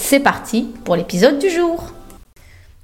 C'est 0.00 0.20
parti 0.20 0.68
pour 0.84 0.96
l'épisode 0.96 1.38
du 1.38 1.50
jour. 1.50 1.92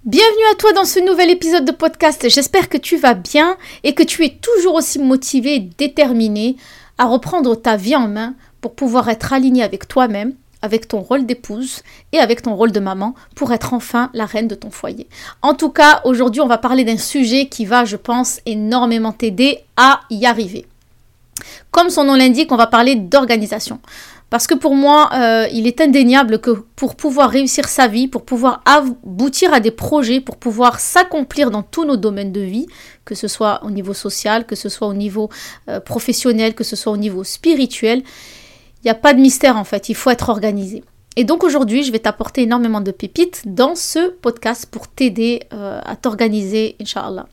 Bienvenue 0.04 0.44
à 0.52 0.56
toi 0.56 0.72
dans 0.72 0.84
ce 0.84 0.98
nouvel 0.98 1.30
épisode 1.30 1.64
de 1.64 1.70
podcast. 1.70 2.28
J'espère 2.28 2.68
que 2.68 2.76
tu 2.76 2.98
vas 2.98 3.14
bien 3.14 3.56
et 3.84 3.94
que 3.94 4.02
tu 4.02 4.24
es 4.24 4.36
toujours 4.42 4.74
aussi 4.74 4.98
motivé 4.98 5.54
et 5.54 5.60
déterminé 5.60 6.56
à 6.98 7.06
reprendre 7.06 7.54
ta 7.54 7.76
vie 7.76 7.96
en 7.96 8.08
main 8.08 8.34
pour 8.60 8.74
pouvoir 8.74 9.08
être 9.08 9.32
aligné 9.32 9.62
avec 9.62 9.88
toi-même, 9.88 10.34
avec 10.60 10.88
ton 10.88 11.00
rôle 11.00 11.24
d'épouse 11.24 11.82
et 12.12 12.18
avec 12.18 12.42
ton 12.42 12.56
rôle 12.56 12.72
de 12.72 12.80
maman 12.80 13.14
pour 13.36 13.52
être 13.52 13.72
enfin 13.72 14.10
la 14.12 14.26
reine 14.26 14.48
de 14.48 14.56
ton 14.56 14.70
foyer. 14.70 15.06
En 15.40 15.54
tout 15.54 15.70
cas, 15.70 16.02
aujourd'hui, 16.04 16.42
on 16.42 16.48
va 16.48 16.58
parler 16.58 16.84
d'un 16.84 16.98
sujet 16.98 17.46
qui 17.46 17.64
va, 17.64 17.86
je 17.86 17.96
pense, 17.96 18.40
énormément 18.44 19.12
t'aider 19.12 19.60
à 19.76 20.00
y 20.10 20.26
arriver. 20.26 20.66
Comme 21.70 21.90
son 21.90 22.04
nom 22.04 22.14
l'indique, 22.14 22.52
on 22.52 22.56
va 22.56 22.66
parler 22.66 22.96
d'organisation. 22.96 23.80
Parce 24.34 24.48
que 24.48 24.54
pour 24.54 24.74
moi, 24.74 25.10
euh, 25.12 25.46
il 25.52 25.68
est 25.68 25.80
indéniable 25.80 26.40
que 26.40 26.50
pour 26.74 26.96
pouvoir 26.96 27.30
réussir 27.30 27.68
sa 27.68 27.86
vie, 27.86 28.08
pour 28.08 28.24
pouvoir 28.24 28.64
aboutir 28.64 29.54
à 29.54 29.60
des 29.60 29.70
projets, 29.70 30.20
pour 30.20 30.38
pouvoir 30.38 30.80
s'accomplir 30.80 31.52
dans 31.52 31.62
tous 31.62 31.84
nos 31.84 31.96
domaines 31.96 32.32
de 32.32 32.40
vie, 32.40 32.66
que 33.04 33.14
ce 33.14 33.28
soit 33.28 33.62
au 33.62 33.70
niveau 33.70 33.94
social, 33.94 34.44
que 34.44 34.56
ce 34.56 34.68
soit 34.68 34.88
au 34.88 34.92
niveau 34.92 35.28
euh, 35.68 35.78
professionnel, 35.78 36.56
que 36.56 36.64
ce 36.64 36.74
soit 36.74 36.92
au 36.92 36.96
niveau 36.96 37.22
spirituel, 37.22 38.02
il 38.82 38.86
n'y 38.86 38.90
a 38.90 38.96
pas 38.96 39.14
de 39.14 39.20
mystère 39.20 39.56
en 39.56 39.62
fait, 39.62 39.88
il 39.88 39.94
faut 39.94 40.10
être 40.10 40.28
organisé. 40.28 40.82
Et 41.14 41.22
donc 41.22 41.44
aujourd'hui, 41.44 41.84
je 41.84 41.92
vais 41.92 42.00
t'apporter 42.00 42.42
énormément 42.42 42.80
de 42.80 42.90
pépites 42.90 43.42
dans 43.46 43.76
ce 43.76 44.10
podcast 44.10 44.66
pour 44.68 44.88
t'aider 44.88 45.44
euh, 45.52 45.80
à 45.84 45.94
t'organiser, 45.94 46.74
Inch'Allah. 46.80 47.28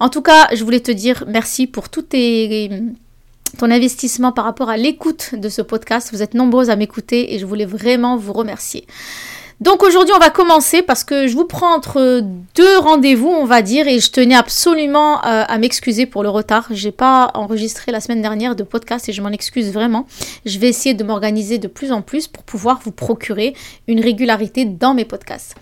En 0.00 0.08
tout 0.08 0.22
cas, 0.22 0.48
je 0.54 0.64
voulais 0.64 0.80
te 0.80 0.92
dire 0.92 1.24
merci 1.26 1.66
pour 1.66 1.90
tous 1.90 2.00
tes 2.00 2.70
ton 3.56 3.70
investissement 3.70 4.32
par 4.32 4.44
rapport 4.44 4.68
à 4.68 4.76
l'écoute 4.76 5.34
de 5.34 5.48
ce 5.48 5.62
podcast. 5.62 6.10
Vous 6.12 6.22
êtes 6.22 6.34
nombreuses 6.34 6.70
à 6.70 6.76
m'écouter 6.76 7.34
et 7.34 7.38
je 7.38 7.46
voulais 7.46 7.64
vraiment 7.64 8.16
vous 8.16 8.32
remercier. 8.32 8.86
Donc 9.60 9.82
aujourd'hui, 9.82 10.14
on 10.14 10.20
va 10.20 10.30
commencer 10.30 10.82
parce 10.82 11.02
que 11.02 11.26
je 11.26 11.34
vous 11.34 11.44
prends 11.44 11.74
entre 11.74 12.22
deux 12.54 12.78
rendez-vous, 12.78 13.26
on 13.28 13.44
va 13.44 13.60
dire, 13.60 13.88
et 13.88 13.98
je 13.98 14.12
tenais 14.12 14.36
absolument 14.36 15.18
euh, 15.24 15.44
à 15.48 15.58
m'excuser 15.58 16.06
pour 16.06 16.22
le 16.22 16.28
retard. 16.28 16.68
J'ai 16.70 16.92
pas 16.92 17.32
enregistré 17.34 17.90
la 17.90 18.00
semaine 18.00 18.22
dernière 18.22 18.54
de 18.54 18.62
podcast 18.62 19.08
et 19.08 19.12
je 19.12 19.20
m'en 19.20 19.30
excuse 19.30 19.72
vraiment. 19.72 20.06
Je 20.46 20.60
vais 20.60 20.68
essayer 20.68 20.94
de 20.94 21.02
m'organiser 21.02 21.58
de 21.58 21.66
plus 21.66 21.90
en 21.90 22.02
plus 22.02 22.28
pour 22.28 22.44
pouvoir 22.44 22.78
vous 22.84 22.92
procurer 22.92 23.54
une 23.88 24.00
régularité 24.00 24.64
dans 24.64 24.94
mes 24.94 25.04
podcasts. 25.04 25.56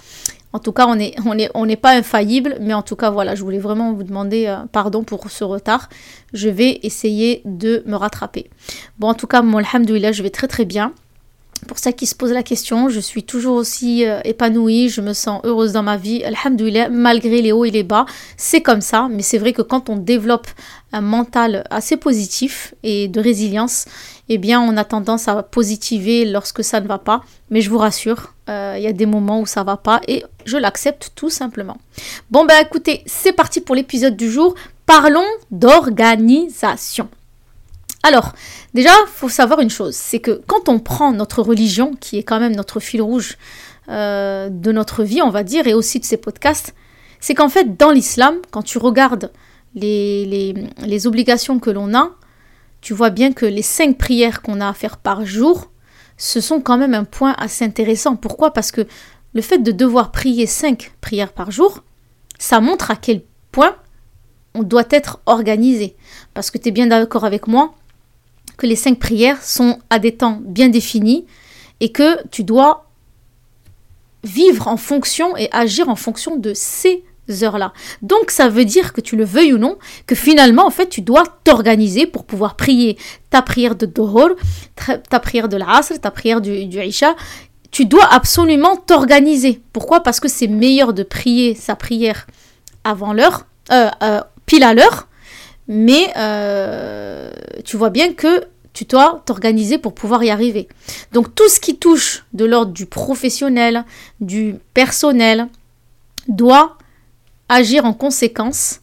En 0.57 0.59
tout 0.59 0.73
cas, 0.73 0.87
on 0.87 1.67
n'est 1.67 1.77
pas 1.77 1.91
infaillible, 1.91 2.57
mais 2.63 2.73
en 2.73 2.81
tout 2.81 2.97
cas, 2.97 3.11
voilà, 3.11 3.35
je 3.35 3.43
voulais 3.43 3.59
vraiment 3.59 3.93
vous 3.93 4.05
demander 4.05 4.47
euh, 4.47 4.65
pardon 4.73 5.05
pour 5.05 5.31
ce 5.31 5.45
retard. 5.45 5.91
Je 6.33 6.49
vais 6.49 6.81
essayer 6.83 7.43
de 7.45 7.83
me 7.85 7.95
rattraper. 7.95 8.49
Bon, 8.99 9.09
en 9.09 9.13
tout 9.13 9.27
cas, 9.27 9.43
mon 9.43 9.59
alhamdoulilah, 9.59 10.13
je 10.13 10.23
vais 10.23 10.31
très 10.31 10.49
très 10.49 10.65
bien. 10.65 10.95
Pour 11.67 11.79
ceux 11.79 11.91
qui 11.91 12.07
se 12.07 12.15
posent 12.15 12.33
la 12.33 12.43
question, 12.43 12.89
je 12.89 13.01
suis 13.01 13.25
toujours 13.25 13.57
aussi 13.57 14.07
euh, 14.07 14.21
épanouie, 14.25 14.89
je 14.89 15.01
me 15.01 15.13
sens 15.13 15.41
heureuse 15.45 15.73
dans 15.73 15.83
ma 15.83 15.97
vie, 15.97 16.23
alhamdoulilah, 16.25 16.89
malgré 16.89 17.43
les 17.43 17.53
hauts 17.53 17.65
et 17.65 17.71
les 17.71 17.83
bas. 17.83 18.07
C'est 18.37 18.61
comme 18.61 18.81
ça, 18.81 19.09
mais 19.11 19.23
c'est 19.23 19.39
vrai 19.39 19.53
que 19.53 19.63
quand 19.63 19.91
on 19.91 19.97
développe 19.97 20.47
un 20.93 21.01
mental 21.01 21.65
assez 21.71 21.97
positif 21.97 22.75
et 22.83 23.09
de 23.09 23.21
résilience, 23.21 23.87
eh 24.29 24.39
bien, 24.39 24.61
on 24.61 24.77
a 24.77 24.85
tendance 24.85 25.29
à 25.29 25.43
positiver 25.43 26.25
lorsque 26.25 26.63
ça 26.63 26.81
ne 26.81 26.87
va 26.87 26.99
pas. 26.99 27.23
Mais 27.51 27.61
je 27.61 27.71
vous 27.71 27.79
rassure, 27.79 28.35
euh, 28.49 28.75
il 28.77 28.83
y 28.83 28.87
a 28.87 28.93
des 28.93 29.07
moments 29.07 29.41
où 29.41 29.47
ça 29.47 29.65
va 29.65 29.77
pas 29.77 30.01
et 30.07 30.25
je 30.45 30.57
l'accepte 30.57 31.13
tout 31.15 31.31
simplement. 31.31 31.79
Bon, 32.31 32.45
ben 32.45 32.57
écoutez, 32.65 33.03
c'est 33.07 33.33
parti 33.33 33.61
pour 33.61 33.75
l'épisode 33.75 34.17
du 34.17 34.31
jour. 34.31 34.55
Parlons 34.87 35.27
d'organisation. 35.51 37.09
Alors, 38.07 38.35
déjà, 38.73 38.93
faut 39.09 39.29
savoir 39.29 39.59
une 39.59 39.69
chose, 39.69 39.97
c'est 39.97 40.21
que 40.21 40.41
quand 40.47 40.69
on 40.69 40.79
prend 40.79 41.11
notre 41.11 41.43
religion, 41.43 41.91
qui 41.99 42.19
est 42.19 42.23
quand 42.23 42.39
même 42.39 42.55
notre 42.55 42.79
fil 42.79 43.03
rouge 43.03 43.37
euh, 43.89 44.49
de 44.49 44.71
notre 44.71 45.03
vie, 45.03 45.23
on 45.23 45.31
va 45.31 45.43
dire, 45.43 45.67
et 45.67 45.75
aussi 45.75 45.99
de 45.99 46.05
ces 46.05 46.17
podcasts, 46.17 46.73
c'est 47.19 47.35
qu'en 47.35 47.49
fait, 47.49 47.77
dans 47.77 47.91
l'islam, 47.91 48.37
quand 48.53 48.63
tu 48.63 48.79
regardes 48.79 49.33
les, 49.75 50.55
les 50.79 51.07
obligations 51.09 51.59
que 51.59 51.69
l'on 51.69 51.97
a, 51.97 52.11
tu 52.81 52.95
vois 52.95 53.11
bien 53.11 53.33
que 53.33 53.45
les 53.45 53.63
cinq 53.63 53.99
prières 53.99 54.41
qu'on 54.41 54.61
a 54.61 54.69
à 54.69 54.73
faire 54.73 54.99
par 54.99 55.27
jour, 55.27 55.73
ce 56.17 56.41
sont 56.41 56.61
quand 56.61 56.79
même 56.79 56.95
un 56.95 57.03
point 57.03 57.35
assez 57.39 57.65
intéressant. 57.65 58.15
Pourquoi? 58.15 58.53
Parce 58.53 58.71
que 58.71 58.87
le 59.35 59.43
fait 59.43 59.59
de 59.59 59.73
devoir 59.73 60.13
prier 60.13 60.47
cinq 60.47 60.93
prières 61.01 61.33
par 61.33 61.51
jour, 61.51 61.83
ça 62.39 62.61
montre 62.61 62.93
à 62.93 62.95
quel 62.95 63.23
point 63.51 63.75
on 64.55 64.63
doit 64.63 64.87
être 64.91 65.19
organisé. 65.27 65.97
Parce 66.35 66.53
que 66.53 66.59
tu 66.59 66.69
es 66.69 66.71
bien 66.71 66.87
d'accord 66.87 67.25
avec 67.25 67.49
moi 67.49 67.75
que 68.57 68.67
les 68.67 68.77
cinq 68.77 68.99
prières 68.99 69.43
sont 69.43 69.79
à 69.91 69.99
des 69.99 70.15
temps 70.15 70.41
bien 70.43 70.69
définis 70.69 71.27
et 71.81 71.91
que 71.91 72.27
tu 72.29 72.45
dois 72.45 72.87
vivre 74.25 74.69
en 74.69 74.77
fonction 74.77 75.37
et 75.37 75.49
agir 75.53 75.89
en 75.89 75.97
fonction 75.97 76.37
de 76.37 76.53
ces 76.55 77.05
heures-là. 77.43 77.73
Donc 78.03 78.31
ça 78.31 78.49
veut 78.49 78.65
dire 78.65 78.93
que 78.93 79.01
tu 79.01 79.17
le 79.17 79.25
veuilles 79.25 79.53
ou 79.53 79.59
non, 79.59 79.79
que 80.07 80.15
finalement 80.15 80.67
en 80.67 80.71
fait 80.71 80.89
tu 80.89 81.01
dois 81.01 81.25
t'organiser 81.45 82.07
pour 82.07 82.25
pouvoir 82.25 82.57
prier 82.57 82.97
ta 83.31 83.43
prière 83.43 83.75
de 83.75 83.87
Dohor, 83.87 84.31
ta 85.11 85.21
prière 85.21 85.49
de 85.49 85.57
l'Asr, 85.57 86.01
ta 86.01 86.11
prière 86.11 86.41
du, 86.41 86.67
du 86.67 86.83
Isha. 86.83 87.15
Tu 87.71 87.85
dois 87.85 88.07
absolument 88.07 88.77
t'organiser. 88.77 89.61
Pourquoi? 89.73 90.03
Parce 90.03 90.21
que 90.21 90.29
c'est 90.29 90.47
meilleur 90.47 90.93
de 90.93 91.03
prier 91.03 91.55
sa 91.55 91.77
prière 91.77 92.27
avant 92.85 93.13
l'heure, 93.13 93.47
euh, 93.73 93.91
euh, 94.03 94.21
pile 94.47 94.63
à 94.63 94.73
l'heure, 94.73 95.09
mais 95.69 96.13
euh, 96.17 97.31
tu 97.65 97.77
vois 97.77 97.91
bien 97.91 98.13
que 98.13 98.45
tu 98.73 98.85
dois 98.85 99.23
t'organiser 99.25 99.79
pour 99.79 99.95
pouvoir 99.95 100.23
y 100.23 100.31
arriver. 100.31 100.69
Donc 101.13 101.35
tout 101.35 101.49
ce 101.49 101.61
qui 101.61 101.79
touche 101.79 102.27
de 102.35 102.45
l'ordre 102.45 102.73
du 102.73 102.85
professionnel, 102.85 103.85
du 104.21 104.57
personnel, 104.75 105.49
doit 106.29 106.77
agir 107.49 107.87
en 107.87 107.95
conséquence 107.95 108.81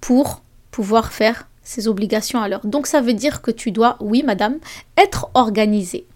pour 0.00 0.42
pouvoir 0.70 1.12
faire 1.12 1.48
ses 1.62 1.88
obligations 1.88 2.42
à 2.42 2.48
l'heure. 2.48 2.66
Donc 2.66 2.86
ça 2.86 3.00
veut 3.00 3.14
dire 3.14 3.40
que 3.40 3.50
tu 3.50 3.70
dois, 3.70 3.96
oui 4.00 4.22
madame, 4.22 4.58
être 4.98 5.30
organisé. 5.32 6.06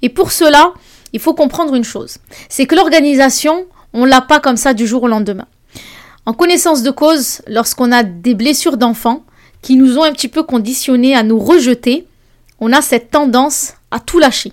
Et 0.00 0.08
pour 0.08 0.32
cela, 0.32 0.72
il 1.12 1.20
faut 1.20 1.34
comprendre 1.34 1.74
une 1.74 1.84
chose, 1.84 2.18
c'est 2.48 2.66
que 2.66 2.74
l'organisation, 2.74 3.66
on 3.92 4.04
l'a 4.04 4.22
pas 4.22 4.40
comme 4.40 4.56
ça 4.56 4.72
du 4.72 4.86
jour 4.86 5.02
au 5.02 5.08
lendemain. 5.08 5.46
En 6.24 6.32
connaissance 6.32 6.82
de 6.82 6.90
cause, 6.90 7.42
lorsqu'on 7.46 7.92
a 7.92 8.02
des 8.02 8.34
blessures 8.34 8.78
d'enfants 8.78 9.25
qui 9.66 9.74
nous 9.74 9.98
ont 9.98 10.04
un 10.04 10.12
petit 10.12 10.28
peu 10.28 10.44
conditionnés 10.44 11.16
à 11.16 11.24
nous 11.24 11.40
rejeter, 11.40 12.06
on 12.60 12.72
a 12.72 12.80
cette 12.80 13.10
tendance 13.10 13.72
à 13.90 13.98
tout 13.98 14.20
lâcher. 14.20 14.52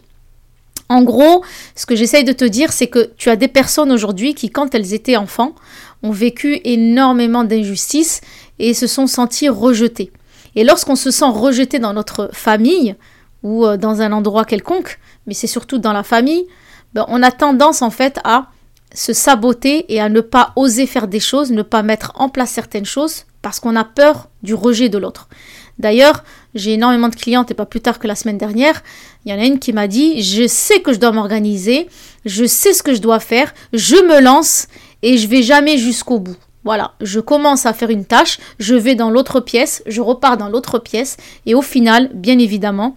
En 0.90 1.04
gros, 1.04 1.44
ce 1.76 1.86
que 1.86 1.96
j'essaye 1.96 2.24
de 2.24 2.34
te 2.34 2.44
dire, 2.44 2.74
c'est 2.74 2.88
que 2.88 3.12
tu 3.16 3.30
as 3.30 3.36
des 3.36 3.48
personnes 3.48 3.92
aujourd'hui 3.92 4.34
qui, 4.34 4.50
quand 4.50 4.74
elles 4.74 4.92
étaient 4.96 5.16
enfants, 5.16 5.54
ont 6.02 6.10
vécu 6.10 6.60
énormément 6.64 7.44
d'injustices 7.44 8.22
et 8.58 8.74
se 8.74 8.88
sont 8.88 9.06
sentis 9.06 9.50
rejetés. 9.50 10.12
Et 10.56 10.64
lorsqu'on 10.64 10.96
se 10.96 11.12
sent 11.12 11.30
rejeté 11.30 11.78
dans 11.78 11.94
notre 11.94 12.32
famille 12.34 12.96
ou 13.44 13.68
euh, 13.68 13.78
dans 13.78 14.02
un 14.02 14.14
endroit 14.14 14.46
quelconque, 14.46 14.98
mais 15.28 15.36
c'est 15.36 15.46
surtout 15.46 15.78
dans 15.78 15.94
la 15.94 16.02
famille, 16.02 16.48
ben, 16.96 17.06
on 17.08 17.22
a 17.22 17.30
tendance 17.30 17.84
en 17.84 17.92
fait 17.92 18.20
à 18.24 18.48
se 18.96 19.14
saboter 19.14 19.94
et 19.94 20.02
à 20.02 20.10
ne 20.10 20.22
pas 20.22 20.54
oser 20.56 20.88
faire 20.88 21.08
des 21.08 21.20
choses, 21.20 21.52
ne 21.52 21.62
pas 21.62 21.84
mettre 21.84 22.14
en 22.16 22.30
place 22.30 22.50
certaines 22.50 22.88
choses 22.88 23.26
parce 23.44 23.60
qu'on 23.60 23.76
a 23.76 23.84
peur 23.84 24.30
du 24.42 24.56
rejet 24.56 24.90
de 24.90 24.98
l'autre. 24.98 25.30
D'ailleurs, 25.78 26.24
j'ai 26.56 26.74
énormément 26.74 27.10
de 27.10 27.16
clientes 27.16 27.52
et 27.52 27.56
pas 27.56 27.68
plus 27.68 27.82
tard 27.82 28.00
que 28.00 28.08
la 28.08 28.16
semaine 28.16 28.38
dernière, 28.40 28.82
il 29.26 29.32
y 29.32 29.36
en 29.36 29.40
a 29.40 29.46
une 29.46 29.60
qui 29.60 29.74
m'a 29.74 29.88
dit 29.88 30.24
"Je 30.24 30.48
sais 30.48 30.82
que 30.82 30.94
je 30.94 31.00
dois 31.00 31.12
m'organiser, 31.12 31.88
je 32.26 32.46
sais 32.46 32.74
ce 32.74 32.82
que 32.82 32.96
je 32.96 33.02
dois 33.02 33.20
faire, 33.20 33.54
je 33.74 33.96
me 33.96 34.20
lance 34.20 34.68
et 35.04 35.18
je 35.18 35.28
vais 35.28 35.44
jamais 35.44 35.78
jusqu'au 35.78 36.20
bout. 36.20 36.38
Voilà, 36.64 36.94
je 37.02 37.20
commence 37.20 37.66
à 37.66 37.74
faire 37.74 37.90
une 37.90 38.06
tâche, 38.06 38.40
je 38.58 38.76
vais 38.76 38.96
dans 38.96 39.10
l'autre 39.10 39.42
pièce, 39.42 39.84
je 39.86 40.00
repars 40.00 40.38
dans 40.38 40.48
l'autre 40.48 40.80
pièce, 40.80 41.18
et 41.46 41.56
au 41.56 41.62
final, 41.62 42.10
bien 42.14 42.40
évidemment, 42.40 42.96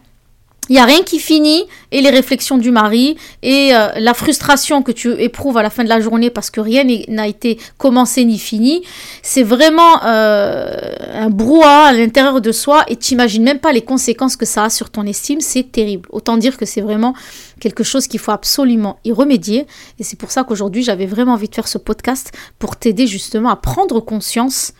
il 0.68 0.72
n'y 0.72 0.78
a 0.78 0.84
rien 0.84 1.02
qui 1.02 1.18
finit 1.18 1.64
et 1.92 2.00
les 2.00 2.10
réflexions 2.10 2.58
du 2.58 2.70
mari 2.70 3.16
et 3.42 3.74
euh, 3.74 3.88
la 3.96 4.14
frustration 4.14 4.82
que 4.82 4.92
tu 4.92 5.12
éprouves 5.12 5.56
à 5.56 5.62
la 5.62 5.70
fin 5.70 5.84
de 5.84 5.88
la 5.88 6.00
journée 6.00 6.30
parce 6.30 6.50
que 6.50 6.60
rien 6.60 6.84
n'a 7.08 7.28
été 7.28 7.58
commencé 7.78 8.24
ni 8.24 8.38
fini, 8.38 8.82
c'est 9.22 9.42
vraiment 9.42 10.04
euh, 10.04 10.76
un 11.14 11.30
brouhaha 11.30 11.86
à 11.86 11.92
l'intérieur 11.92 12.40
de 12.40 12.52
soi 12.52 12.84
et 12.88 12.96
tu 12.96 13.14
n'imagines 13.14 13.44
même 13.44 13.60
pas 13.60 13.72
les 13.72 13.82
conséquences 13.82 14.36
que 14.36 14.46
ça 14.46 14.64
a 14.64 14.70
sur 14.70 14.90
ton 14.90 15.04
estime, 15.04 15.40
c'est 15.40 15.70
terrible. 15.70 16.08
Autant 16.10 16.36
dire 16.36 16.56
que 16.56 16.66
c'est 16.66 16.80
vraiment 16.80 17.14
quelque 17.60 17.84
chose 17.84 18.06
qu'il 18.06 18.20
faut 18.20 18.32
absolument 18.32 18.98
y 19.04 19.12
remédier. 19.12 19.66
Et 19.98 20.04
c'est 20.04 20.18
pour 20.18 20.30
ça 20.30 20.44
qu'aujourd'hui 20.44 20.82
j'avais 20.82 21.06
vraiment 21.06 21.34
envie 21.34 21.48
de 21.48 21.54
faire 21.54 21.68
ce 21.68 21.78
podcast 21.78 22.32
pour 22.58 22.76
t'aider 22.76 23.06
justement 23.06 23.50
à 23.50 23.56
prendre 23.56 24.00
conscience 24.00 24.72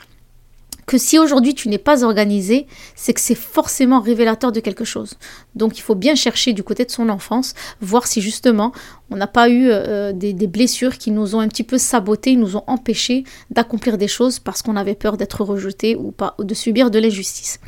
que 0.86 0.98
si 0.98 1.18
aujourd'hui 1.18 1.54
tu 1.54 1.68
n'es 1.68 1.78
pas 1.78 2.04
organisé, 2.04 2.66
c'est 2.94 3.12
que 3.12 3.20
c'est 3.20 3.34
forcément 3.34 4.00
révélateur 4.00 4.52
de 4.52 4.60
quelque 4.60 4.84
chose. 4.84 5.14
Donc 5.56 5.78
il 5.78 5.82
faut 5.82 5.96
bien 5.96 6.14
chercher 6.14 6.52
du 6.52 6.62
côté 6.62 6.84
de 6.84 6.90
son 6.90 7.08
enfance, 7.08 7.54
voir 7.80 8.06
si 8.06 8.20
justement 8.20 8.72
on 9.10 9.16
n'a 9.16 9.26
pas 9.26 9.48
eu 9.48 9.68
euh, 9.68 10.12
des, 10.12 10.32
blessures 10.46 10.96
qui 10.96 11.10
nous 11.10 11.34
ont 11.34 11.40
un 11.40 11.48
petit 11.48 11.64
peu 11.64 11.76
saboté, 11.76 12.36
nous 12.36 12.56
ont 12.56 12.62
empêché 12.68 13.24
d'accomplir 13.50 13.98
des 13.98 14.08
choses 14.08 14.38
parce 14.38 14.62
qu'on 14.62 14.76
avait 14.76 14.94
peur 14.94 15.16
d'être 15.16 15.42
rejeté 15.42 15.96
ou 15.96 16.14
ou 16.38 16.44
de 16.44 16.54
subir 16.54 16.90
de 16.90 16.98
l'injustice. 17.00 17.58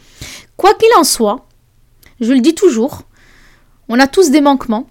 Quoi 0.57 0.75
qu'il 0.75 0.89
en 0.97 1.05
soit, 1.05 1.47
je 2.21 2.33
le 2.33 2.41
dis 2.41 2.55
toujours, 2.55 3.03
on 3.89 3.99
a 3.99 4.07
tous 4.07 4.31
des 4.31 4.41
manquements. 4.41 4.87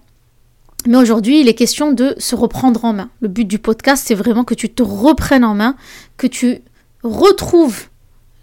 Mais 0.86 0.96
aujourd'hui, 0.96 1.40
il 1.40 1.48
est 1.48 1.54
question 1.54 1.92
de 1.92 2.14
se 2.18 2.36
reprendre 2.36 2.84
en 2.84 2.92
main. 2.92 3.10
Le 3.20 3.28
but 3.28 3.44
du 3.44 3.58
podcast, 3.58 4.04
c'est 4.06 4.14
vraiment 4.14 4.44
que 4.44 4.54
tu 4.54 4.70
te 4.70 4.82
reprennes 4.82 5.44
en 5.44 5.54
main, 5.54 5.76
que 6.16 6.26
tu 6.26 6.62
retrouves 7.02 7.88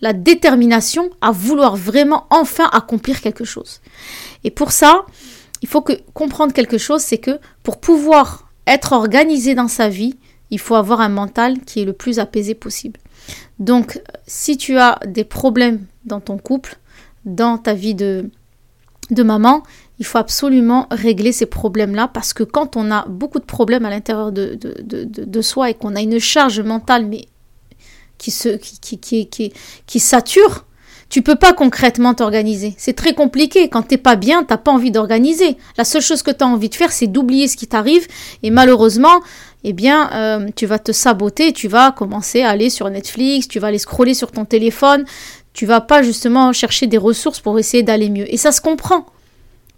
la 0.01 0.13
détermination 0.13 1.09
à 1.21 1.31
vouloir 1.31 1.75
vraiment 1.75 2.25
enfin 2.29 2.69
accomplir 2.71 3.21
quelque 3.21 3.45
chose. 3.45 3.81
Et 4.43 4.51
pour 4.51 4.71
ça, 4.71 5.05
il 5.61 5.67
faut 5.67 5.81
que 5.81 5.93
comprendre 6.13 6.53
quelque 6.53 6.77
chose, 6.77 7.01
c'est 7.01 7.17
que 7.17 7.39
pour 7.63 7.79
pouvoir 7.79 8.49
être 8.67 8.93
organisé 8.93 9.55
dans 9.55 9.67
sa 9.67 9.89
vie, 9.89 10.17
il 10.51 10.59
faut 10.59 10.75
avoir 10.75 11.01
un 11.01 11.09
mental 11.09 11.59
qui 11.61 11.81
est 11.81 11.85
le 11.85 11.93
plus 11.93 12.19
apaisé 12.19 12.53
possible. 12.53 12.99
Donc, 13.59 14.01
si 14.27 14.57
tu 14.57 14.77
as 14.77 14.99
des 15.07 15.23
problèmes 15.23 15.85
dans 16.05 16.19
ton 16.19 16.37
couple, 16.37 16.77
dans 17.25 17.57
ta 17.57 17.73
vie 17.73 17.95
de, 17.95 18.29
de 19.09 19.23
maman, 19.23 19.63
il 19.99 20.05
faut 20.05 20.17
absolument 20.17 20.87
régler 20.91 21.31
ces 21.31 21.45
problèmes-là 21.45 22.07
parce 22.07 22.33
que 22.33 22.43
quand 22.43 22.75
on 22.75 22.91
a 22.91 23.05
beaucoup 23.07 23.39
de 23.39 23.45
problèmes 23.45 23.85
à 23.85 23.89
l'intérieur 23.89 24.31
de, 24.31 24.55
de, 24.55 25.03
de, 25.03 25.41
soi 25.41 25.69
et 25.69 25.73
qu'on 25.73 25.95
a 25.95 26.01
une 26.01 26.19
charge 26.19 26.59
mentale 26.59 27.05
mais 27.05 27.27
qui, 28.17 28.31
se, 28.31 28.49
qui, 28.49 29.27
qui, 29.85 29.99
sature, 29.99 30.65
tu 31.09 31.21
peux 31.21 31.35
pas 31.35 31.53
concrètement 31.53 32.13
t'organiser. 32.13 32.73
C'est 32.77 32.93
très 32.93 33.13
compliqué. 33.13 33.69
Quand 33.69 33.83
t'es 33.83 33.97
pas 33.97 34.15
bien, 34.15 34.43
t'as 34.43 34.57
pas 34.57 34.71
envie 34.71 34.91
d'organiser. 34.91 35.57
La 35.77 35.83
seule 35.83 36.01
chose 36.01 36.23
que 36.23 36.31
tu 36.31 36.43
as 36.43 36.47
envie 36.47 36.69
de 36.69 36.75
faire, 36.75 36.91
c'est 36.91 37.07
d'oublier 37.07 37.47
ce 37.47 37.57
qui 37.57 37.67
t'arrive. 37.67 38.07
Et 38.43 38.49
malheureusement, 38.49 39.21
eh 39.63 39.73
bien, 39.73 40.09
euh, 40.13 40.49
tu 40.55 40.65
vas 40.65 40.79
te 40.79 40.91
saboter. 40.91 41.53
Tu 41.53 41.67
vas 41.67 41.91
commencer 41.91 42.41
à 42.41 42.49
aller 42.49 42.69
sur 42.69 42.89
Netflix, 42.89 43.47
tu 43.47 43.59
vas 43.59 43.67
aller 43.67 43.79
scroller 43.79 44.13
sur 44.13 44.31
ton 44.31 44.45
téléphone. 44.45 45.05
Tu 45.53 45.65
vas 45.65 45.81
pas 45.81 46.01
justement 46.03 46.51
chercher 46.53 46.87
des 46.87 46.97
ressources 46.97 47.39
pour 47.39 47.57
essayer 47.59 47.83
d'aller 47.83 48.09
mieux. 48.09 48.31
Et 48.33 48.37
ça 48.37 48.51
se 48.51 48.61
comprend. 48.61 49.05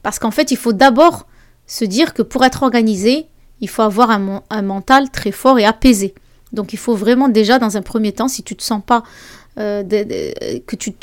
Parce 0.01 0.19
qu'en 0.19 0.31
fait, 0.31 0.51
il 0.51 0.57
faut 0.57 0.74
d'abord 0.74 1.28
se 1.68 1.83
dire 1.86 2.13
que 2.13 2.22
pour 2.22 2.45
être 2.45 2.63
organisé, 2.63 3.28
il 3.60 3.68
faut 3.69 3.81
avoir 3.81 4.12
un 4.12 4.62
mental 4.62 5.10
très 5.12 5.31
fort 5.31 5.60
et 5.60 5.66
apaisé. 5.66 6.13
Donc 6.53 6.73
il 6.73 6.77
faut 6.77 6.95
vraiment 6.95 7.29
déjà 7.29 7.59
dans 7.59 7.77
un 7.77 7.81
premier 7.81 8.11
temps, 8.11 8.27
si 8.27 8.44
tu 8.44 8.55
te 8.55 8.63
sens 8.63 8.81
pas, 8.85 9.03
euh, 9.59 9.83
que 10.65 10.75
tu, 10.75 10.94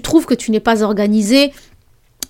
trouves 0.00 0.26
que 0.26 0.34
tu 0.34 0.50
n'es 0.50 0.60
pas 0.60 0.82
organisé, 0.82 1.52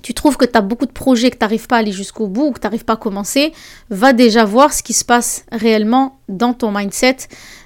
tu 0.02 0.12
trouves 0.12 0.36
que 0.36 0.44
tu 0.44 0.58
as 0.58 0.60
beaucoup 0.60 0.86
de 0.86 0.92
projets, 0.92 1.30
que 1.30 1.36
tu 1.36 1.44
n'arrives 1.44 1.66
pas 1.66 1.76
à 1.76 1.78
aller 1.78 1.92
jusqu'au 1.92 2.26
bout, 2.26 2.52
que 2.52 2.60
tu 2.60 2.66
n'arrives 2.66 2.84
pas 2.84 2.94
à 2.94 2.96
commencer, 2.96 3.52
va 3.88 4.12
déjà 4.12 4.44
voir 4.44 4.72
ce 4.72 4.82
qui 4.82 4.92
se 4.92 5.04
passe 5.04 5.44
réellement 5.52 6.18
dans 6.28 6.52
ton 6.52 6.72
mindset, 6.72 7.16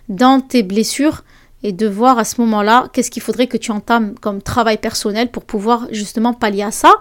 dans 0.09 0.41
tes 0.41 0.63
blessures, 0.63 1.25
et 1.63 1.73
de 1.73 1.89
voir 1.89 2.19
à 2.19 2.25
ce 2.25 2.41
moment-là 2.41 2.89
qu'est-ce 2.93 3.11
qu'il 3.11 3.23
faudrait 3.23 3.49
que 3.49 3.57
tu 3.57 3.73
entames 3.73 4.15
comme 4.21 4.43
travail 4.43 4.79
personnel 4.79 5.31
pour 5.31 5.45
pouvoir 5.45 5.89
justement 5.91 6.33
pallier 6.33 6.63
à 6.63 6.71
ça. 6.71 6.95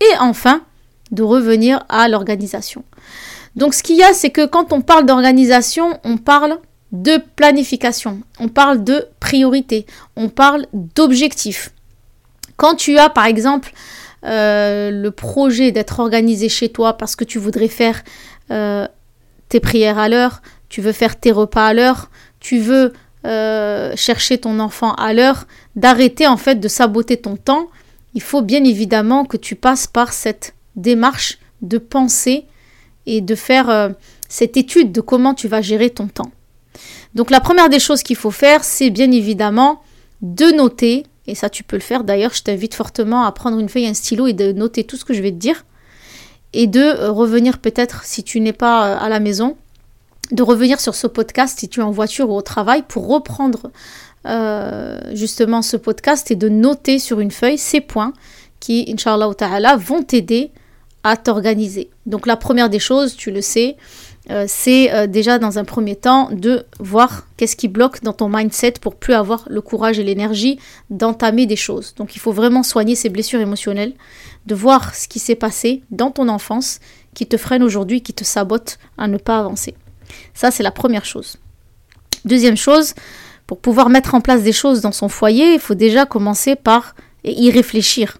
Et 0.00 0.18
enfin, 0.20 0.62
de 1.10 1.22
revenir 1.22 1.84
à 1.88 2.08
l'organisation. 2.08 2.84
Donc 3.56 3.72
ce 3.72 3.82
qu'il 3.82 3.96
y 3.96 4.02
a, 4.02 4.12
c'est 4.12 4.30
que 4.30 4.46
quand 4.46 4.72
on 4.72 4.82
parle 4.82 5.06
d'organisation, 5.06 5.98
on 6.04 6.18
parle 6.18 6.58
de 6.94 7.20
planification, 7.34 8.20
on 8.38 8.48
parle 8.48 8.84
de 8.84 9.08
priorité, 9.18 9.84
on 10.14 10.28
parle 10.28 10.66
d'objectif. 10.72 11.72
Quand 12.56 12.76
tu 12.76 12.98
as 12.98 13.10
par 13.10 13.26
exemple 13.26 13.72
euh, 14.24 14.92
le 14.92 15.10
projet 15.10 15.72
d'être 15.72 15.98
organisé 15.98 16.48
chez 16.48 16.68
toi 16.68 16.96
parce 16.96 17.16
que 17.16 17.24
tu 17.24 17.40
voudrais 17.40 17.66
faire 17.66 18.04
euh, 18.52 18.86
tes 19.48 19.58
prières 19.58 19.98
à 19.98 20.08
l'heure, 20.08 20.40
tu 20.68 20.80
veux 20.80 20.92
faire 20.92 21.18
tes 21.18 21.32
repas 21.32 21.66
à 21.66 21.74
l'heure, 21.74 22.10
tu 22.38 22.60
veux 22.60 22.92
euh, 23.26 23.92
chercher 23.96 24.38
ton 24.38 24.60
enfant 24.60 24.94
à 24.94 25.12
l'heure, 25.12 25.48
d'arrêter 25.74 26.28
en 26.28 26.36
fait 26.36 26.60
de 26.60 26.68
saboter 26.68 27.16
ton 27.16 27.36
temps, 27.36 27.66
il 28.14 28.22
faut 28.22 28.42
bien 28.42 28.62
évidemment 28.62 29.24
que 29.24 29.36
tu 29.36 29.56
passes 29.56 29.88
par 29.88 30.12
cette 30.12 30.54
démarche 30.76 31.40
de 31.60 31.78
penser 31.78 32.46
et 33.06 33.20
de 33.20 33.34
faire 33.34 33.90
cette 34.28 34.56
étude 34.56 34.92
de 34.92 35.00
comment 35.00 35.34
tu 35.34 35.48
vas 35.48 35.60
gérer 35.60 35.90
ton 35.90 36.06
temps. 36.06 36.30
Donc 37.14 37.30
la 37.30 37.40
première 37.40 37.68
des 37.68 37.78
choses 37.78 38.02
qu'il 38.02 38.16
faut 38.16 38.30
faire, 38.30 38.64
c'est 38.64 38.90
bien 38.90 39.10
évidemment 39.10 39.82
de 40.22 40.46
noter, 40.46 41.04
et 41.26 41.34
ça 41.34 41.48
tu 41.48 41.62
peux 41.62 41.76
le 41.76 41.82
faire 41.82 42.04
d'ailleurs, 42.04 42.34
je 42.34 42.42
t'invite 42.42 42.74
fortement 42.74 43.24
à 43.24 43.32
prendre 43.32 43.58
une 43.58 43.68
feuille 43.68 43.86
un 43.86 43.94
stylo 43.94 44.26
et 44.26 44.32
de 44.32 44.52
noter 44.52 44.84
tout 44.84 44.96
ce 44.96 45.04
que 45.04 45.14
je 45.14 45.22
vais 45.22 45.30
te 45.30 45.36
dire, 45.36 45.64
et 46.52 46.66
de 46.66 46.80
euh, 46.80 47.10
revenir 47.10 47.58
peut-être 47.58 48.04
si 48.04 48.22
tu 48.24 48.40
n'es 48.40 48.52
pas 48.52 48.88
euh, 48.88 48.98
à 48.98 49.08
la 49.08 49.20
maison, 49.20 49.56
de 50.32 50.42
revenir 50.42 50.80
sur 50.80 50.94
ce 50.94 51.06
podcast 51.06 51.58
si 51.58 51.68
tu 51.68 51.80
es 51.80 51.82
en 51.82 51.90
voiture 51.90 52.30
ou 52.30 52.36
au 52.36 52.42
travail 52.42 52.82
pour 52.88 53.08
reprendre 53.08 53.70
euh, 54.26 54.98
justement 55.12 55.60
ce 55.60 55.76
podcast 55.76 56.30
et 56.30 56.36
de 56.36 56.48
noter 56.48 56.98
sur 56.98 57.20
une 57.20 57.30
feuille 57.30 57.58
ces 57.58 57.80
points 57.80 58.14
qui, 58.58 58.90
inshallah 58.90 59.28
ta'ala, 59.34 59.76
vont 59.76 60.02
t'aider 60.02 60.50
à 61.02 61.18
t'organiser. 61.18 61.90
Donc 62.06 62.26
la 62.26 62.36
première 62.36 62.70
des 62.70 62.78
choses, 62.78 63.14
tu 63.14 63.30
le 63.30 63.42
sais, 63.42 63.76
euh, 64.30 64.46
c'est 64.48 64.90
euh, 64.92 65.06
déjà 65.06 65.38
dans 65.38 65.58
un 65.58 65.64
premier 65.64 65.96
temps 65.96 66.30
de 66.32 66.64
voir 66.80 67.26
qu'est-ce 67.36 67.56
qui 67.56 67.68
bloque 67.68 68.02
dans 68.02 68.14
ton 68.14 68.30
mindset 68.30 68.74
pour 68.80 68.94
plus 68.94 69.12
avoir 69.12 69.44
le 69.50 69.60
courage 69.60 69.98
et 69.98 70.02
l'énergie 70.02 70.58
d'entamer 70.88 71.44
des 71.44 71.56
choses. 71.56 71.94
Donc 71.94 72.16
il 72.16 72.20
faut 72.20 72.32
vraiment 72.32 72.62
soigner 72.62 72.94
ces 72.94 73.10
blessures 73.10 73.40
émotionnelles, 73.40 73.92
de 74.46 74.54
voir 74.54 74.94
ce 74.94 75.08
qui 75.08 75.18
s'est 75.18 75.34
passé 75.34 75.82
dans 75.90 76.10
ton 76.10 76.28
enfance 76.28 76.80
qui 77.12 77.26
te 77.26 77.36
freine 77.36 77.62
aujourd'hui, 77.62 78.00
qui 78.00 78.14
te 78.14 78.24
sabote 78.24 78.78
à 78.96 79.08
ne 79.08 79.18
pas 79.18 79.38
avancer. 79.38 79.74
Ça, 80.32 80.50
c'est 80.50 80.62
la 80.62 80.70
première 80.70 81.04
chose. 81.04 81.36
Deuxième 82.24 82.56
chose, 82.56 82.94
pour 83.46 83.58
pouvoir 83.58 83.90
mettre 83.90 84.14
en 84.14 84.22
place 84.22 84.42
des 84.42 84.52
choses 84.52 84.80
dans 84.80 84.92
son 84.92 85.08
foyer, 85.08 85.52
il 85.52 85.60
faut 85.60 85.74
déjà 85.74 86.06
commencer 86.06 86.56
par 86.56 86.94
y 87.24 87.50
réfléchir. 87.50 88.18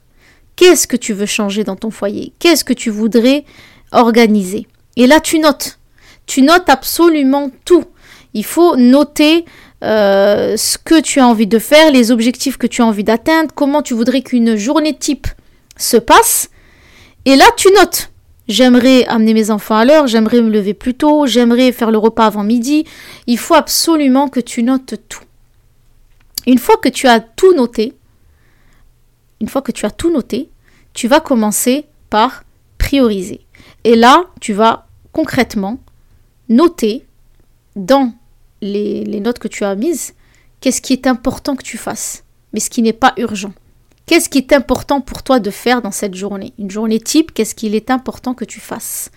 Qu'est-ce 0.57 0.87
que 0.87 0.97
tu 0.97 1.15
veux 1.15 1.27
changer 1.27 1.65
dans 1.65 1.77
ton 1.77 1.91
foyer? 1.91 2.33
Qu'est-ce 2.39 2.65
que 2.65 2.75
tu 2.75 2.91
voudrais 2.91 3.45
organiser? 3.91 4.67
Et 4.97 5.07
là, 5.07 5.21
tu 5.21 5.39
notes 5.39 5.79
tu 6.27 6.43
notes 6.43 6.69
absolument 6.69 7.51
tout. 7.65 7.85
Il 8.33 8.45
faut 8.45 8.77
noter 8.77 9.45
euh, 9.83 10.57
ce 10.57 10.79
que 10.79 11.01
tu 11.01 11.21
as 11.21 11.27
envie 11.27 11.47
de 11.47 11.59
faire, 11.59 11.91
les 11.91 12.11
objectifs 12.11 12.57
que 12.57 12.67
tu 12.67 12.83
as 12.83 12.87
envie 12.87 13.05
d'atteindre, 13.05 13.51
comment 13.55 13.83
tu 13.83 13.95
voudrais 13.95 14.23
qu'une 14.23 14.57
journée 14.57 14.97
type 14.97 15.27
se 15.77 15.97
passe. 15.97 16.51
Et 17.25 17.37
là, 17.37 17.45
tu 17.57 17.69
notes. 17.73 18.11
J'aimerais 18.47 19.07
amener 19.07 19.33
mes 19.33 19.51
enfants 19.51 19.77
à 19.77 19.85
l'heure, 19.85 20.07
j'aimerais 20.07 20.43
me 20.43 20.51
lever 20.51 20.75
plus 20.75 20.95
tôt, 20.95 21.27
j'aimerais 21.27 21.73
faire 21.73 21.91
le 21.91 21.97
repas 21.97 22.27
avant 22.27 22.45
midi. 22.45 22.85
Il 23.27 23.39
faut 23.39 23.55
absolument 23.55 24.29
que 24.29 24.41
tu 24.41 24.63
notes 24.63 24.95
tout. 25.09 25.23
Une 26.47 26.59
fois 26.59 26.77
que 26.77 26.91
tu 26.91 27.07
as 27.07 27.21
tout 27.21 27.55
noté, 27.55 27.95
une 29.41 29.49
fois 29.49 29.63
que 29.63 29.73
tu 29.73 29.87
as 29.87 29.91
tout 29.91 30.13
noté, 30.13 30.51
tu 30.93 31.09
vas 31.09 31.21
commencer 31.21 31.87
par 32.11 32.45
prioriser. 32.77 33.41
Et 33.85 33.97
là, 33.97 34.25
tu 34.41 34.53
vas 34.53 34.87
concrètement 35.13 35.79
noter 36.49 37.07
dans 37.77 38.13
les, 38.61 39.21
notes 39.21 39.39
que 39.39 39.49
tu 39.49 39.65
as 39.65 39.75
mises 39.75 40.15
qu'est-ce 40.61 40.81
qui 40.81 40.93
est 40.93 41.07
important 41.07 41.57
que 41.57 41.63
tu 41.63 41.77
fasses, 41.77 42.25
mais 42.53 42.61
ce 42.61 42.71
qui 42.71 42.83
n'est 42.83 42.93
pas 42.93 43.13
urgent. 43.19 43.53
Qu'est-ce 44.07 44.29
qui 44.29 44.39
est 44.39 44.53
important 44.53 45.01
pour 45.01 45.23
toi 45.23 45.41
de 45.41 45.51
faire 45.51 45.83
dans 45.83 45.91
cette 45.91 46.15
journée? 46.15 46.53
Une 46.59 46.71
journée 46.71 47.01
type, 47.01 47.33
qu'est-ce 47.33 47.55
qu'il 47.55 47.75
est 47.75 47.91
important 47.91 48.35
que 48.35 48.45
tu 48.45 48.61
fasses? 48.61 49.11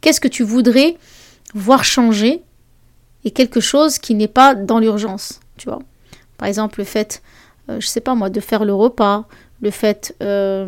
Qu'est-ce 0.00 0.20
que 0.20 0.28
tu 0.28 0.42
voudrais 0.42 0.96
voir 1.54 1.84
changer 1.84 2.42
et 3.24 3.30
quelque 3.30 3.60
chose 3.60 3.98
qui 3.98 4.14
n'est 4.14 4.28
pas 4.28 4.54
dans 4.54 4.78
l'urgence, 4.78 5.40
tu 5.56 5.68
vois? 5.68 5.80
Par 6.38 6.48
exemple, 6.48 6.80
le 6.80 6.84
fait, 6.84 7.22
je 7.68 7.74
euh, 7.74 7.80
je 7.80 7.86
sais 7.86 8.00
pas 8.00 8.14
moi, 8.14 8.30
de 8.30 8.40
faire 8.40 8.64
le 8.64 8.74
repas, 8.74 9.26
le 9.60 9.70
fait... 9.70 10.14
Euh, 10.22 10.66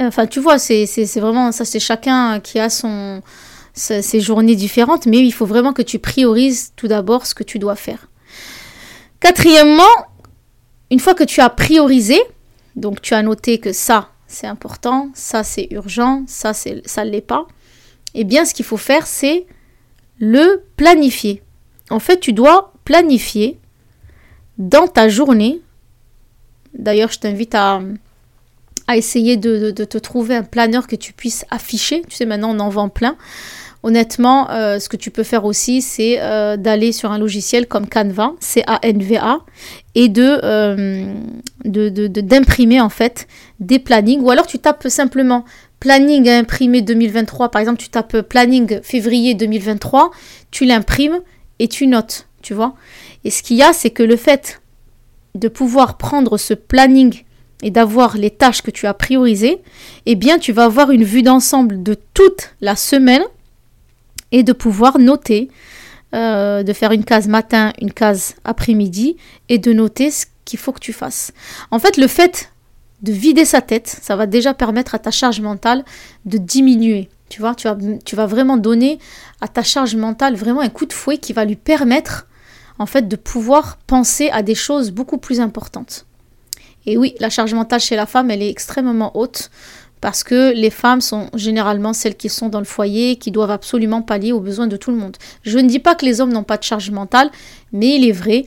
enfin, 0.00 0.26
tu 0.26 0.40
vois, 0.40 0.58
c'est 0.58 0.86
vraiment... 1.16 1.52
Ça, 1.52 1.64
c'est 1.64 1.80
chacun 1.80 2.40
qui 2.40 2.58
a 2.58 2.70
son 2.70 3.20
ces 3.74 4.20
journées 4.20 4.54
différentes, 4.54 5.06
mais 5.06 5.18
il 5.18 5.32
faut 5.32 5.46
vraiment 5.46 5.72
que 5.72 5.82
tu 5.82 5.98
priorises 5.98 6.72
tout 6.76 6.88
d'abord 6.88 7.26
ce 7.26 7.34
que 7.34 7.42
tu 7.42 7.58
dois 7.58 7.76
faire. 7.76 8.08
Quatrièmement, 9.20 9.82
une 10.90 11.00
fois 11.00 11.14
que 11.14 11.24
tu 11.24 11.40
as 11.40 11.50
priorisé, 11.50 12.20
donc 12.76 13.00
tu 13.02 13.14
as 13.14 13.22
noté 13.22 13.58
que 13.58 13.72
ça 13.72 14.10
c'est 14.26 14.46
important, 14.46 15.10
ça 15.14 15.44
c'est 15.44 15.68
urgent, 15.70 16.24
ça 16.26 16.52
c'est 16.52 16.82
ça 16.86 17.04
l'est 17.04 17.20
pas. 17.20 17.46
Eh 18.14 18.24
bien, 18.24 18.44
ce 18.44 18.54
qu'il 18.54 18.64
faut 18.64 18.76
faire, 18.76 19.06
c'est 19.06 19.46
le 20.18 20.64
planifier. 20.76 21.42
En 21.90 21.98
fait, 21.98 22.20
tu 22.20 22.32
dois 22.32 22.72
planifier 22.84 23.58
dans 24.58 24.86
ta 24.86 25.08
journée. 25.08 25.60
D'ailleurs, 26.74 27.10
je 27.10 27.18
t'invite 27.18 27.54
à, 27.54 27.80
à 28.86 28.96
essayer 28.96 29.36
de, 29.36 29.70
te 29.70 29.98
trouver 29.98 30.36
un 30.36 30.42
planeur 30.42 30.86
que 30.86 30.96
tu 30.96 31.12
puisses 31.12 31.44
afficher. 31.50 32.02
Tu 32.08 32.16
sais, 32.16 32.26
maintenant, 32.26 32.54
on 32.54 32.60
en 32.60 32.68
vend 32.68 32.88
plein. 32.88 33.16
Honnêtement, 33.84 34.50
euh, 34.50 34.78
ce 34.78 34.88
que 34.88 34.96
tu 34.96 35.10
peux 35.10 35.24
faire 35.24 35.44
aussi, 35.44 35.82
c'est 35.82 36.16
euh, 36.18 36.56
d'aller 36.56 36.90
sur 36.90 37.12
un 37.12 37.18
logiciel 37.18 37.66
comme 37.66 37.86
Canva, 37.86 38.32
C-A-N-V-A, 38.40 39.40
et 39.94 40.10
euh, 40.16 41.04
de, 41.66 42.06
d'imprimer 42.08 42.80
en 42.80 42.88
fait 42.88 43.28
des 43.60 43.78
plannings. 43.78 44.22
Ou 44.22 44.30
alors 44.30 44.46
tu 44.46 44.58
tapes 44.58 44.88
simplement 44.88 45.44
planning 45.80 46.26
à 46.30 46.38
imprimer 46.38 46.80
2023. 46.80 47.50
Par 47.50 47.60
exemple, 47.60 47.78
tu 47.78 47.90
tapes 47.90 48.22
planning 48.22 48.80
février 48.82 49.34
2023, 49.34 50.12
tu 50.50 50.64
l'imprimes 50.64 51.20
et 51.58 51.68
tu 51.68 51.86
notes, 51.86 52.26
tu 52.40 52.54
vois. 52.54 52.76
Et 53.24 53.30
ce 53.30 53.42
qu'il 53.42 53.58
y 53.58 53.62
a, 53.62 53.74
c'est 53.74 53.90
que 53.90 54.02
le 54.02 54.16
fait 54.16 54.62
de 55.34 55.48
pouvoir 55.48 55.98
prendre 55.98 56.38
ce 56.38 56.54
planning 56.54 57.24
et 57.62 57.70
d'avoir 57.70 58.16
les 58.16 58.30
tâches 58.30 58.62
que 58.62 58.70
tu 58.70 58.86
as 58.86 58.94
priorisées, 58.94 59.58
eh 60.06 60.14
bien, 60.14 60.38
tu 60.38 60.52
vas 60.52 60.64
avoir 60.64 60.90
une 60.90 61.04
vue 61.04 61.22
d'ensemble 61.22 61.82
de 61.82 61.98
toute 62.14 62.54
la 62.62 62.76
semaine 62.76 63.24
et 64.34 64.42
de 64.42 64.52
pouvoir 64.52 64.98
noter, 64.98 65.48
euh, 66.12 66.64
de 66.64 66.72
faire 66.72 66.90
une 66.90 67.04
case 67.04 67.28
matin, 67.28 67.72
une 67.80 67.92
case 67.92 68.34
après-midi 68.44 69.16
et 69.48 69.58
de 69.58 69.72
noter 69.72 70.10
ce 70.10 70.26
qu'il 70.44 70.58
faut 70.58 70.72
que 70.72 70.80
tu 70.80 70.92
fasses. 70.92 71.32
En 71.70 71.78
fait, 71.78 71.96
le 71.96 72.08
fait 72.08 72.50
de 73.02 73.12
vider 73.12 73.44
sa 73.44 73.60
tête, 73.60 73.86
ça 73.86 74.16
va 74.16 74.26
déjà 74.26 74.52
permettre 74.52 74.96
à 74.96 74.98
ta 74.98 75.12
charge 75.12 75.40
mentale 75.40 75.84
de 76.24 76.36
diminuer. 76.36 77.08
Tu 77.28 77.40
vois, 77.40 77.54
tu 77.54 78.16
vas, 78.16 78.26
vraiment 78.26 78.56
donner 78.56 78.98
à 79.40 79.46
ta 79.46 79.62
charge 79.62 79.94
mentale 79.94 80.34
vraiment 80.34 80.60
un 80.62 80.68
coup 80.68 80.86
de 80.86 80.92
fouet 80.92 81.18
qui 81.18 81.32
va 81.32 81.44
lui 81.44 81.56
permettre 81.56 82.26
en 82.80 82.86
fait 82.86 83.06
de 83.06 83.16
pouvoir 83.16 83.76
penser 83.86 84.30
à 84.30 84.42
des 84.42 84.56
choses 84.56 84.90
beaucoup 84.90 85.18
plus 85.18 85.38
importantes. 85.38 86.06
Et 86.86 86.98
oui, 86.98 87.14
la 87.20 87.30
charge 87.30 87.54
mentale 87.54 87.80
chez 87.80 87.94
la 87.94 88.06
femme, 88.06 88.32
elle 88.32 88.42
est 88.42 88.50
extrêmement 88.50 89.16
haute 89.16 89.50
parce 90.04 90.22
que 90.22 90.52
les 90.52 90.68
femmes 90.68 91.00
sont 91.00 91.30
généralement 91.32 91.94
celles 91.94 92.14
qui 92.14 92.28
sont 92.28 92.50
dans 92.50 92.58
le 92.58 92.66
foyer, 92.66 93.16
qui 93.16 93.30
doivent 93.30 93.50
absolument 93.50 94.02
pallier 94.02 94.32
aux 94.32 94.40
besoins 94.40 94.66
de 94.66 94.76
tout 94.76 94.90
le 94.90 94.98
monde. 94.98 95.16
Je 95.44 95.58
ne 95.58 95.66
dis 95.66 95.78
pas 95.78 95.94
que 95.94 96.04
les 96.04 96.20
hommes 96.20 96.30
n'ont 96.30 96.44
pas 96.44 96.58
de 96.58 96.62
charge 96.62 96.90
mentale, 96.90 97.30
mais 97.72 97.96
il 97.96 98.06
est 98.06 98.12
vrai 98.12 98.46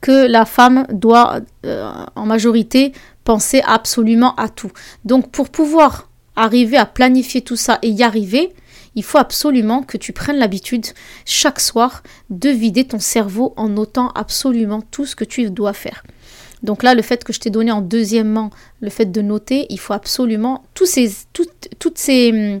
que 0.00 0.26
la 0.26 0.44
femme 0.44 0.84
doit 0.90 1.38
euh, 1.64 1.88
en 2.16 2.26
majorité 2.26 2.92
penser 3.22 3.62
absolument 3.68 4.34
à 4.34 4.48
tout. 4.48 4.72
Donc 5.04 5.30
pour 5.30 5.48
pouvoir 5.50 6.08
arriver 6.34 6.76
à 6.76 6.86
planifier 6.86 7.40
tout 7.40 7.54
ça 7.54 7.78
et 7.82 7.90
y 7.90 8.02
arriver, 8.02 8.52
il 8.96 9.04
faut 9.04 9.18
absolument 9.18 9.84
que 9.84 9.96
tu 9.96 10.12
prennes 10.12 10.38
l'habitude 10.38 10.86
chaque 11.24 11.60
soir 11.60 12.02
de 12.30 12.48
vider 12.48 12.82
ton 12.82 12.98
cerveau 12.98 13.54
en 13.56 13.68
notant 13.68 14.10
absolument 14.16 14.80
tout 14.80 15.06
ce 15.06 15.14
que 15.14 15.24
tu 15.24 15.52
dois 15.52 15.72
faire. 15.72 16.02
Donc 16.62 16.82
là, 16.82 16.94
le 16.94 17.02
fait 17.02 17.24
que 17.24 17.32
je 17.32 17.40
t'ai 17.40 17.50
donné 17.50 17.70
en 17.70 17.80
deuxièmement, 17.80 18.50
le 18.80 18.90
fait 18.90 19.06
de 19.06 19.20
noter, 19.22 19.66
il 19.70 19.78
faut 19.78 19.92
absolument 19.92 20.64
tous 20.74 20.86
ces, 20.86 21.10
toutes 21.32 21.98
ces, 21.98 22.60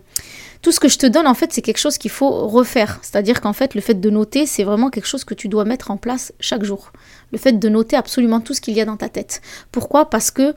tout 0.62 0.72
ce 0.72 0.80
que 0.80 0.88
je 0.88 0.98
te 0.98 1.06
donne 1.06 1.26
en 1.26 1.34
fait, 1.34 1.52
c'est 1.52 1.62
quelque 1.62 1.78
chose 1.78 1.98
qu'il 1.98 2.10
faut 2.10 2.46
refaire. 2.46 2.98
C'est-à-dire 3.02 3.40
qu'en 3.40 3.52
fait, 3.52 3.74
le 3.74 3.80
fait 3.80 4.00
de 4.00 4.10
noter, 4.10 4.46
c'est 4.46 4.64
vraiment 4.64 4.90
quelque 4.90 5.06
chose 5.08 5.24
que 5.24 5.34
tu 5.34 5.48
dois 5.48 5.64
mettre 5.64 5.90
en 5.90 5.96
place 5.96 6.32
chaque 6.40 6.64
jour. 6.64 6.92
Le 7.32 7.38
fait 7.38 7.58
de 7.58 7.68
noter 7.68 7.96
absolument 7.96 8.40
tout 8.40 8.54
ce 8.54 8.60
qu'il 8.60 8.74
y 8.74 8.80
a 8.80 8.84
dans 8.84 8.96
ta 8.96 9.08
tête. 9.08 9.40
Pourquoi? 9.72 10.10
Parce 10.10 10.30
que 10.30 10.54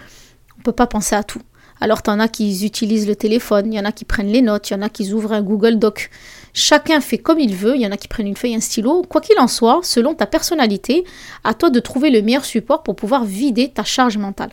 on 0.57 0.61
peut 0.61 0.71
pas 0.71 0.87
penser 0.87 1.15
à 1.15 1.23
tout. 1.23 1.41
Alors, 1.79 2.03
tu 2.03 2.11
en 2.11 2.19
as 2.19 2.27
qui 2.27 2.63
utilisent 2.63 3.07
le 3.07 3.15
téléphone, 3.15 3.73
il 3.73 3.75
y 3.75 3.79
en 3.79 3.85
a 3.85 3.91
qui 3.91 4.05
prennent 4.05 4.27
les 4.27 4.43
notes, 4.43 4.69
il 4.69 4.73
y 4.73 4.75
en 4.75 4.83
a 4.83 4.89
qui 4.89 5.11
ouvrent 5.13 5.33
un 5.33 5.41
Google 5.41 5.79
Doc. 5.79 6.11
Chacun 6.53 6.99
fait 6.99 7.17
comme 7.17 7.39
il 7.39 7.55
veut, 7.55 7.75
il 7.75 7.81
y 7.81 7.87
en 7.87 7.91
a 7.91 7.97
qui 7.97 8.07
prennent 8.07 8.27
une 8.27 8.35
feuille, 8.35 8.55
un 8.55 8.59
stylo. 8.59 9.03
Quoi 9.07 9.21
qu'il 9.21 9.39
en 9.39 9.47
soit, 9.47 9.79
selon 9.83 10.13
ta 10.13 10.25
personnalité, 10.25 11.05
à 11.43 11.53
toi 11.53 11.69
de 11.69 11.79
trouver 11.79 12.09
le 12.09 12.21
meilleur 12.21 12.45
support 12.45 12.83
pour 12.83 12.95
pouvoir 12.95 13.23
vider 13.23 13.69
ta 13.69 13.83
charge 13.83 14.17
mentale. 14.17 14.51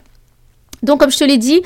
Donc, 0.81 0.99
comme 0.99 1.11
je 1.11 1.17
te 1.17 1.23
l'ai 1.23 1.37
dit, 1.37 1.61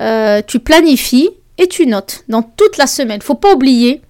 euh, 0.00 0.42
tu 0.46 0.58
planifies 0.58 1.30
et 1.58 1.68
tu 1.68 1.86
notes 1.86 2.24
dans 2.28 2.42
toute 2.42 2.76
la 2.76 2.86
semaine. 2.86 3.22
Faut 3.22 3.34
pas 3.34 3.54
oublier 3.54 4.02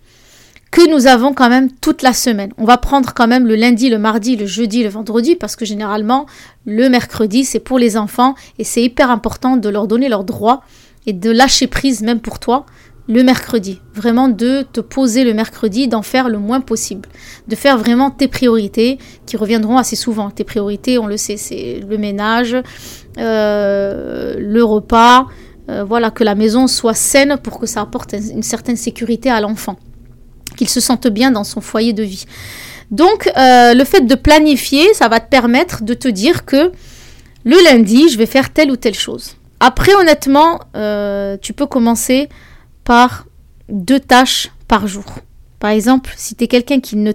que 0.73 0.89
nous 0.91 1.07
avons 1.07 1.35
quand 1.35 1.51
même 1.51 1.71
toute 1.71 2.03
la 2.03 2.15
semaine. 2.15 2.53
On 2.57 2.65
va 2.65 2.79
prendre 2.79 3.13
quand 3.13 3.29
même 3.29 3.47
le 3.47 3.55
lundi, 3.55 3.91
le 3.91 3.99
mardi, 3.99 4.37
le 4.37 4.47
jeudi, 4.47 4.83
le 4.83 4.89
vendredi, 4.89 5.37
parce 5.37 5.55
que 5.55 5.67
généralement, 5.67 6.27
le 6.65 6.89
mercredi, 6.89 7.45
c'est 7.45 7.61
pour 7.61 7.79
les 7.79 7.97
enfants 7.97 8.35
et 8.59 8.65
c'est 8.65 8.83
hyper 8.83 9.11
important 9.11 9.57
de 9.57 9.69
leur 9.69 9.87
donner 9.87 10.09
leurs 10.09 10.25
droits 10.25 10.63
et 11.07 11.13
de 11.13 11.31
lâcher 11.31 11.67
prise 11.67 12.01
même 12.01 12.21
pour 12.21 12.39
toi 12.39 12.65
le 13.09 13.23
mercredi. 13.23 13.81
Vraiment 13.95 14.29
de 14.29 14.65
te 14.73 14.81
poser 14.81 15.25
le 15.25 15.35
mercredi, 15.35 15.89
d'en 15.89 16.03
faire 16.03 16.29
le 16.29 16.39
moins 16.39 16.61
possible. 16.61 17.09
De 17.49 17.57
faire 17.57 17.79
vraiment 17.79 18.11
tes 18.11 18.29
priorités 18.29 18.99
qui 19.27 19.37
reviendront 19.37 19.77
assez 19.77 19.97
souvent. 19.97 20.31
Tes 20.31 20.45
priorités, 20.45 20.99
on 20.99 21.07
le 21.07 21.17
sait, 21.17 21.37
c'est 21.37 21.81
le 21.89 21.99
ménage, 21.99 22.57
euh, 23.19 24.37
le 24.39 24.65
repas. 24.65 25.27
Euh, 25.69 25.85
voilà, 25.85 26.11
que 26.11 26.25
la 26.25 26.35
maison 26.35 26.67
soit 26.67 26.95
saine 26.95 27.39
pour 27.43 27.59
que 27.59 27.67
ça 27.67 27.81
apporte 27.81 28.13
une 28.15 28.43
certaine 28.43 28.77
sécurité 28.77 29.31
à 29.31 29.41
l'enfant. 29.41 29.77
Qu'il 30.57 30.69
se 30.69 30.81
sente 30.81 31.07
bien 31.09 31.31
dans 31.31 31.45
son 31.45 31.61
foyer 31.61 31.93
de 31.93 32.03
vie. 32.03 32.25
Donc, 32.91 33.31
euh, 33.37 33.75
le 33.75 33.85
fait 33.85 34.03
de 34.03 34.15
planifier, 34.15 34.93
ça 34.93 35.09
va 35.09 35.19
te 35.19 35.29
permettre 35.29 35.83
de 35.83 35.95
te 35.95 36.09
dire 36.09 36.45
que 36.45 36.73
le 37.45 37.57
lundi, 37.65 38.09
je 38.09 38.19
vais 38.19 38.27
faire 38.27 38.53
telle 38.53 38.71
ou 38.71 38.77
telle 38.77 38.95
chose. 38.95 39.37
Après, 39.61 39.95
honnêtement, 39.95 40.61
tu 41.41 41.53
peux 41.53 41.67
commencer 41.67 42.29
par 42.85 43.27
deux 43.69 44.01
tâches 44.01 44.51
par 44.69 44.87
jour. 44.87 45.05
Par 45.59 45.71
exemple, 45.71 46.13
si 46.17 46.35
tu 46.35 46.45
es 46.45 46.49
quelqu'un 46.49 46.81
qui 46.81 46.97
ne, 46.97 47.13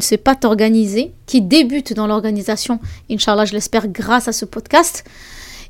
sait 0.00 0.16
pas 0.16 0.34
t'organiser, 0.34 1.12
qui 1.26 1.42
débute 1.42 1.92
dans 1.92 2.06
l'organisation, 2.06 2.80
Inch'Allah, 3.10 3.44
je 3.44 3.52
l'espère 3.52 3.88
grâce 3.88 4.28
à 4.28 4.32
ce 4.32 4.44
podcast, 4.44 5.04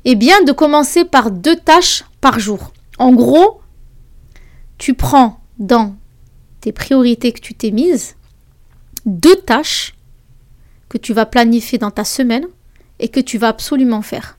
eh 0.05 0.15
bien, 0.15 0.41
de 0.43 0.51
commencer 0.51 1.05
par 1.05 1.31
deux 1.31 1.55
tâches 1.55 2.03
par 2.21 2.39
jour. 2.39 2.71
En 2.97 3.11
gros, 3.11 3.61
tu 4.77 4.93
prends 4.93 5.39
dans 5.59 5.95
tes 6.61 6.71
priorités 6.71 7.31
que 7.31 7.41
tu 7.41 7.53
t'es 7.53 7.71
mises 7.71 8.15
deux 9.05 9.35
tâches 9.35 9.95
que 10.89 10.97
tu 10.97 11.13
vas 11.13 11.25
planifier 11.25 11.77
dans 11.77 11.91
ta 11.91 12.03
semaine 12.03 12.45
et 12.99 13.09
que 13.09 13.19
tu 13.19 13.37
vas 13.37 13.47
absolument 13.49 14.01
faire 14.01 14.37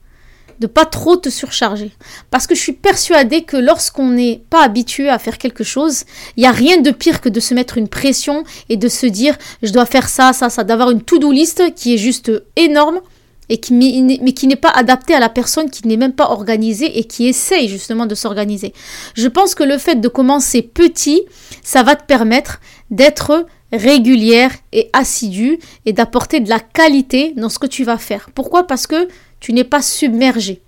de 0.60 0.66
pas 0.66 0.84
trop 0.84 1.16
te 1.16 1.28
surcharger. 1.28 1.92
Parce 2.30 2.46
que 2.46 2.54
je 2.54 2.60
suis 2.60 2.72
persuadée 2.72 3.42
que 3.42 3.56
lorsqu'on 3.56 4.08
n'est 4.08 4.42
pas 4.50 4.64
habitué 4.64 5.08
à 5.08 5.18
faire 5.18 5.38
quelque 5.38 5.64
chose, 5.64 6.04
il 6.36 6.40
n'y 6.40 6.46
a 6.46 6.52
rien 6.52 6.78
de 6.78 6.90
pire 6.90 7.20
que 7.20 7.28
de 7.28 7.40
se 7.40 7.54
mettre 7.54 7.78
une 7.78 7.88
pression 7.88 8.44
et 8.68 8.76
de 8.76 8.88
se 8.88 9.06
dire 9.06 9.36
je 9.62 9.72
dois 9.72 9.86
faire 9.86 10.08
ça, 10.08 10.32
ça, 10.32 10.50
ça, 10.50 10.64
d'avoir 10.64 10.90
une 10.90 11.02
to-do 11.02 11.32
list 11.32 11.74
qui 11.74 11.94
est 11.94 11.98
juste 11.98 12.30
énorme 12.56 13.00
et 13.48 13.58
qui, 13.58 13.74
mais 13.74 14.32
qui 14.32 14.46
n'est 14.46 14.56
pas 14.56 14.70
adaptée 14.70 15.14
à 15.14 15.20
la 15.20 15.28
personne 15.28 15.70
qui 15.70 15.86
n'est 15.86 15.96
même 15.96 16.14
pas 16.14 16.30
organisée 16.30 16.98
et 16.98 17.04
qui 17.04 17.26
essaye 17.26 17.68
justement 17.68 18.06
de 18.06 18.14
s'organiser. 18.14 18.72
Je 19.14 19.28
pense 19.28 19.54
que 19.54 19.64
le 19.64 19.78
fait 19.78 19.96
de 19.96 20.08
commencer 20.08 20.62
petit, 20.62 21.22
ça 21.62 21.82
va 21.82 21.96
te 21.96 22.04
permettre 22.04 22.60
d'être 22.90 23.46
régulière 23.72 24.52
et 24.72 24.90
assidue 24.92 25.58
et 25.86 25.92
d'apporter 25.92 26.40
de 26.40 26.48
la 26.48 26.60
qualité 26.60 27.32
dans 27.36 27.48
ce 27.48 27.58
que 27.58 27.66
tu 27.66 27.84
vas 27.84 27.98
faire. 27.98 28.30
Pourquoi? 28.34 28.66
Parce 28.66 28.86
que 28.86 29.08
tu 29.42 29.52
n'es 29.52 29.64
pas 29.64 29.82
submergé. 29.82 30.62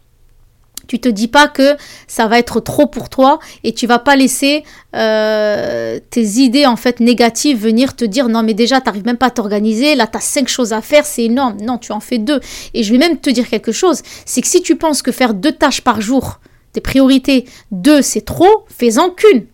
Tu 0.89 0.99
te 0.99 1.09
dis 1.09 1.29
pas 1.29 1.47
que 1.47 1.77
ça 2.09 2.27
va 2.27 2.41
être 2.41 2.59
trop 2.59 2.87
pour 2.87 3.09
toi 3.09 3.39
et 3.63 3.73
tu 3.73 3.87
vas 3.87 4.01
pas 4.01 4.17
laisser 4.17 4.65
euh, 4.97 6.01
tes 6.11 6.25
idées 6.41 6.67
en 6.67 6.75
fait 6.75 6.99
négatives 6.99 7.57
venir 7.57 7.95
te 7.95 8.05
dire 8.05 8.29
non 8.29 8.43
mais 8.43 8.53
déjà 8.53 8.81
tu 8.81 8.87
n'arrives 8.87 9.07
même 9.07 9.17
pas 9.17 9.27
à 9.27 9.31
t'organiser, 9.31 9.95
là 9.95 10.09
tu 10.09 10.19
as 10.19 10.21
cinq 10.21 10.49
choses 10.49 10.73
à 10.73 10.83
faire, 10.83 11.07
c'est 11.07 11.23
énorme. 11.23 11.57
Non, 11.63 11.79
tu 11.79 11.93
en 11.93 12.01
fais 12.01 12.19
deux. 12.19 12.41
Et 12.75 12.83
je 12.83 12.93
vais 12.93 12.99
même 12.99 13.19
te 13.19 13.31
dire 13.31 13.49
quelque 13.49 13.73
chose, 13.73 14.03
c'est 14.27 14.41
que 14.41 14.49
si 14.49 14.61
tu 14.61 14.75
penses 14.75 15.03
que 15.03 15.13
faire 15.13 15.35
deux 15.35 15.53
tâches 15.53 15.81
par 15.81 16.01
jour, 16.01 16.41
tes 16.73 16.81
priorités, 16.81 17.47
deux 17.71 18.03
c'est 18.03 18.23
trop, 18.23 18.67
fais-en 18.69 19.09
qu'une. 19.11 19.47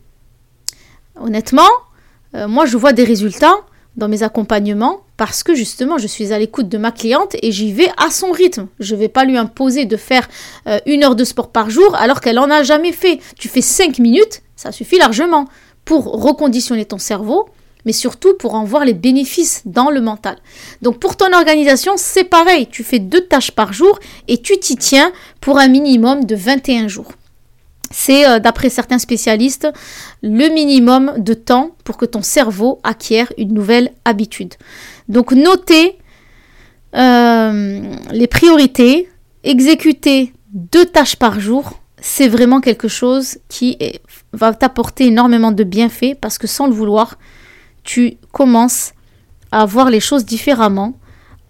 Honnêtement, 1.20 1.70
euh, 2.34 2.48
moi 2.48 2.64
je 2.64 2.78
vois 2.78 2.94
des 2.94 3.04
résultats 3.04 3.56
dans 3.96 4.08
mes 4.08 4.22
accompagnements 4.22 5.02
parce 5.20 5.42
que 5.42 5.54
justement 5.54 5.98
je 5.98 6.06
suis 6.06 6.32
à 6.32 6.38
l'écoute 6.38 6.70
de 6.70 6.78
ma 6.78 6.92
cliente 6.92 7.36
et 7.42 7.52
j'y 7.52 7.74
vais 7.74 7.90
à 7.98 8.10
son 8.10 8.30
rythme. 8.30 8.68
Je 8.78 8.94
ne 8.94 9.00
vais 9.00 9.10
pas 9.10 9.26
lui 9.26 9.36
imposer 9.36 9.84
de 9.84 9.98
faire 9.98 10.26
euh, 10.66 10.78
une 10.86 11.04
heure 11.04 11.14
de 11.14 11.24
sport 11.24 11.50
par 11.50 11.68
jour 11.68 11.94
alors 11.94 12.22
qu'elle 12.22 12.38
en 12.38 12.50
a 12.50 12.62
jamais 12.62 12.92
fait. 12.92 13.20
Tu 13.38 13.48
fais 13.48 13.60
cinq 13.60 13.98
minutes, 13.98 14.40
ça 14.56 14.72
suffit 14.72 14.96
largement 14.96 15.44
pour 15.84 16.04
reconditionner 16.06 16.86
ton 16.86 16.96
cerveau, 16.96 17.50
mais 17.84 17.92
surtout 17.92 18.32
pour 18.32 18.54
en 18.54 18.64
voir 18.64 18.86
les 18.86 18.94
bénéfices 18.94 19.60
dans 19.66 19.90
le 19.90 20.00
mental. 20.00 20.38
Donc 20.80 20.98
pour 20.98 21.18
ton 21.18 21.34
organisation, 21.34 21.92
c'est 21.98 22.24
pareil, 22.24 22.68
tu 22.68 22.82
fais 22.82 22.98
deux 22.98 23.26
tâches 23.26 23.50
par 23.50 23.74
jour 23.74 23.98
et 24.26 24.38
tu 24.38 24.58
t'y 24.58 24.76
tiens 24.76 25.12
pour 25.42 25.58
un 25.58 25.68
minimum 25.68 26.24
de 26.24 26.34
21 26.34 26.88
jours. 26.88 27.12
C'est, 27.90 28.26
euh, 28.26 28.38
d'après 28.38 28.70
certains 28.70 28.98
spécialistes, 28.98 29.68
le 30.22 30.48
minimum 30.48 31.12
de 31.18 31.34
temps 31.34 31.72
pour 31.84 31.96
que 31.96 32.06
ton 32.06 32.22
cerveau 32.22 32.78
acquiert 32.84 33.32
une 33.36 33.52
nouvelle 33.52 33.92
habitude. 34.04 34.54
Donc 35.10 35.32
notez 35.32 35.98
euh, 36.94 37.82
les 38.12 38.28
priorités, 38.28 39.08
exécuter 39.42 40.32
deux 40.52 40.86
tâches 40.86 41.16
par 41.16 41.40
jour, 41.40 41.80
c'est 42.00 42.28
vraiment 42.28 42.60
quelque 42.60 42.86
chose 42.86 43.38
qui 43.48 43.76
va 44.32 44.54
t'apporter 44.54 45.06
énormément 45.06 45.50
de 45.50 45.64
bienfaits 45.64 46.14
parce 46.20 46.38
que 46.38 46.46
sans 46.46 46.68
le 46.68 46.72
vouloir, 46.72 47.18
tu 47.82 48.18
commences 48.30 48.92
à 49.50 49.66
voir 49.66 49.90
les 49.90 49.98
choses 49.98 50.24
différemment, 50.24 50.94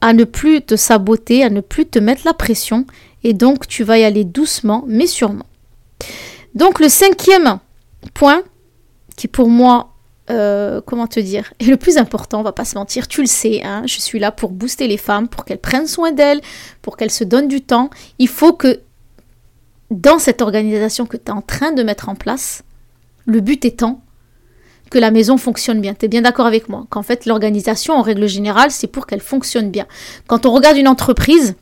à 0.01 0.15
ne 0.15 0.25
plus 0.25 0.63
te 0.63 0.75
saboter, 0.75 1.45
à 1.45 1.51
ne 1.51 1.61
plus 1.61 1.85
te 1.85 1.99
mettre 1.99 2.23
la 2.25 2.33
pression 2.33 2.87
et 3.25 3.35
donc 3.35 3.69
tu 3.69 3.85
vas 3.85 3.99
y 3.99 4.05
aller 4.05 4.25
doucement 4.25 4.85
mais 4.87 5.07
sûrement. 5.07 5.47
Donc 6.55 6.81
le 6.81 6.89
cinquième 6.89 7.59
point, 8.15 8.43
qui 9.17 9.29
pour 9.29 9.51
moi, 9.51 9.90
euh, 10.31 10.81
comment 10.85 11.07
te 11.07 11.21
dire, 11.21 11.53
est 11.59 11.67
le 11.67 11.77
plus 11.77 11.97
important, 11.99 12.41
on 12.41 12.43
va 12.43 12.53
pas 12.53 12.65
se 12.65 12.77
mentir, 12.77 13.09
tu 13.09 13.21
le 13.21 13.27
sais, 13.27 13.63
hein, 13.63 13.83
je 13.87 14.01
suis 14.01 14.19
là 14.19 14.31
pour 14.31 14.51
booster 14.51 14.87
les 14.87 14.97
femmes, 14.97 15.29
pour 15.29 15.45
qu'elles 15.45 15.59
prennent 15.59 15.87
soin 15.87 16.13
d'elles, 16.13 16.41
pour 16.83 16.97
qu'elles 16.97 17.11
se 17.11 17.25
donnent 17.25 17.49
du 17.49 17.61
temps. 17.61 17.91
Il 18.19 18.29
faut 18.29 18.53
que 18.53 18.81
dans 19.91 20.19
cette 20.19 20.41
organisation 20.41 21.05
que 21.07 21.17
tu 21.17 21.25
es 21.27 21.31
en 21.31 21.43
train 21.43 21.73
de 21.73 21.83
mettre 21.83 22.09
en 22.09 22.15
place, 22.15 22.63
le 23.27 23.41
but 23.41 23.65
étant 23.65 24.03
que 24.91 24.99
la 24.99 25.11
maison 25.11 25.37
fonctionne 25.37 25.81
bien. 25.81 25.95
Tu 25.95 26.07
es 26.07 26.09
bien 26.09 26.23
d'accord 26.23 26.47
avec 26.47 26.69
moi? 26.69 26.87
Qu'en 26.91 27.03
fait, 27.03 27.25
l'organisation, 27.25 27.95
en 27.95 28.03
règle 28.03 28.27
générale, 28.27 28.71
c'est 28.71 28.89
pour 28.89 29.07
qu'elle 29.07 29.21
fonctionne 29.21 29.71
bien. 29.71 29.87
Quand 30.27 30.47
on 30.47 30.53
regarde 30.53 30.77
une 30.77 30.89
entreprise, 30.89 31.55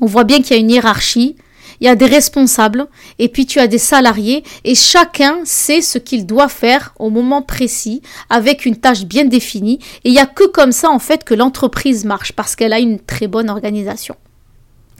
on 0.00 0.06
voit 0.06 0.24
bien 0.24 0.42
qu'il 0.42 0.56
y 0.56 0.58
a 0.58 0.60
une 0.60 0.70
hiérarchie, 0.70 1.36
il 1.80 1.86
y 1.86 1.90
a 1.90 1.94
des 1.94 2.06
responsables, 2.06 2.88
et 3.18 3.28
puis 3.28 3.46
tu 3.46 3.58
as 3.60 3.66
des 3.66 3.78
salariés, 3.78 4.42
et 4.64 4.74
chacun 4.74 5.40
sait 5.44 5.80
ce 5.80 5.98
qu'il 5.98 6.26
doit 6.26 6.48
faire 6.48 6.94
au 6.98 7.10
moment 7.10 7.42
précis, 7.42 8.02
avec 8.30 8.66
une 8.66 8.76
tâche 8.76 9.04
bien 9.04 9.24
définie, 9.24 9.78
et 10.04 10.08
il 10.08 10.12
n'y 10.12 10.18
a 10.18 10.26
que 10.26 10.46
comme 10.46 10.72
ça, 10.72 10.90
en 10.90 10.98
fait, 10.98 11.24
que 11.24 11.34
l'entreprise 11.34 12.04
marche, 12.04 12.32
parce 12.32 12.56
qu'elle 12.56 12.72
a 12.72 12.80
une 12.80 12.98
très 12.98 13.26
bonne 13.26 13.50
organisation. 13.50 14.16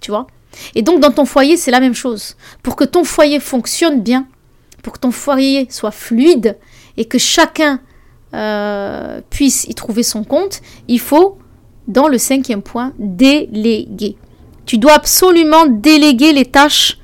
Tu 0.01 0.11
vois? 0.11 0.27
Et 0.75 0.83
donc, 0.83 1.01
dans 1.01 1.11
ton 1.11 1.25
foyer, 1.25 1.57
c'est 1.57 1.71
la 1.71 1.81
même 1.81 1.95
chose. 1.95 2.37
Pour 2.63 2.77
que 2.77 2.85
ton 2.85 3.05
foyer 3.05 3.41
fonctionne 3.41 4.03
bien, 4.03 4.27
pour 4.83 4.95
que 4.95 5.01
ton 5.01 5.11
foyer 5.11 5.67
soit 5.71 5.91
fluide, 5.91 6.57
et 6.97 7.05
que 7.05 7.19
chacun 7.19 7.81
euh, 8.35 9.21
puisse 9.31 9.65
y 9.65 9.75
trouver 9.75 10.03
son 10.03 10.25
compte, 10.25 10.61
il 10.89 11.01
faut, 11.01 11.39
dans 11.87 12.09
le 12.09 12.19
cinquième 12.19 12.63
point, 12.63 12.93
déléguer. 12.99 14.17
Tu 14.69 14.77
dois 14.77 14.93
absolument 14.93 15.65
déléguer 15.65 16.35
les 16.35 16.45
tâches 16.45 16.99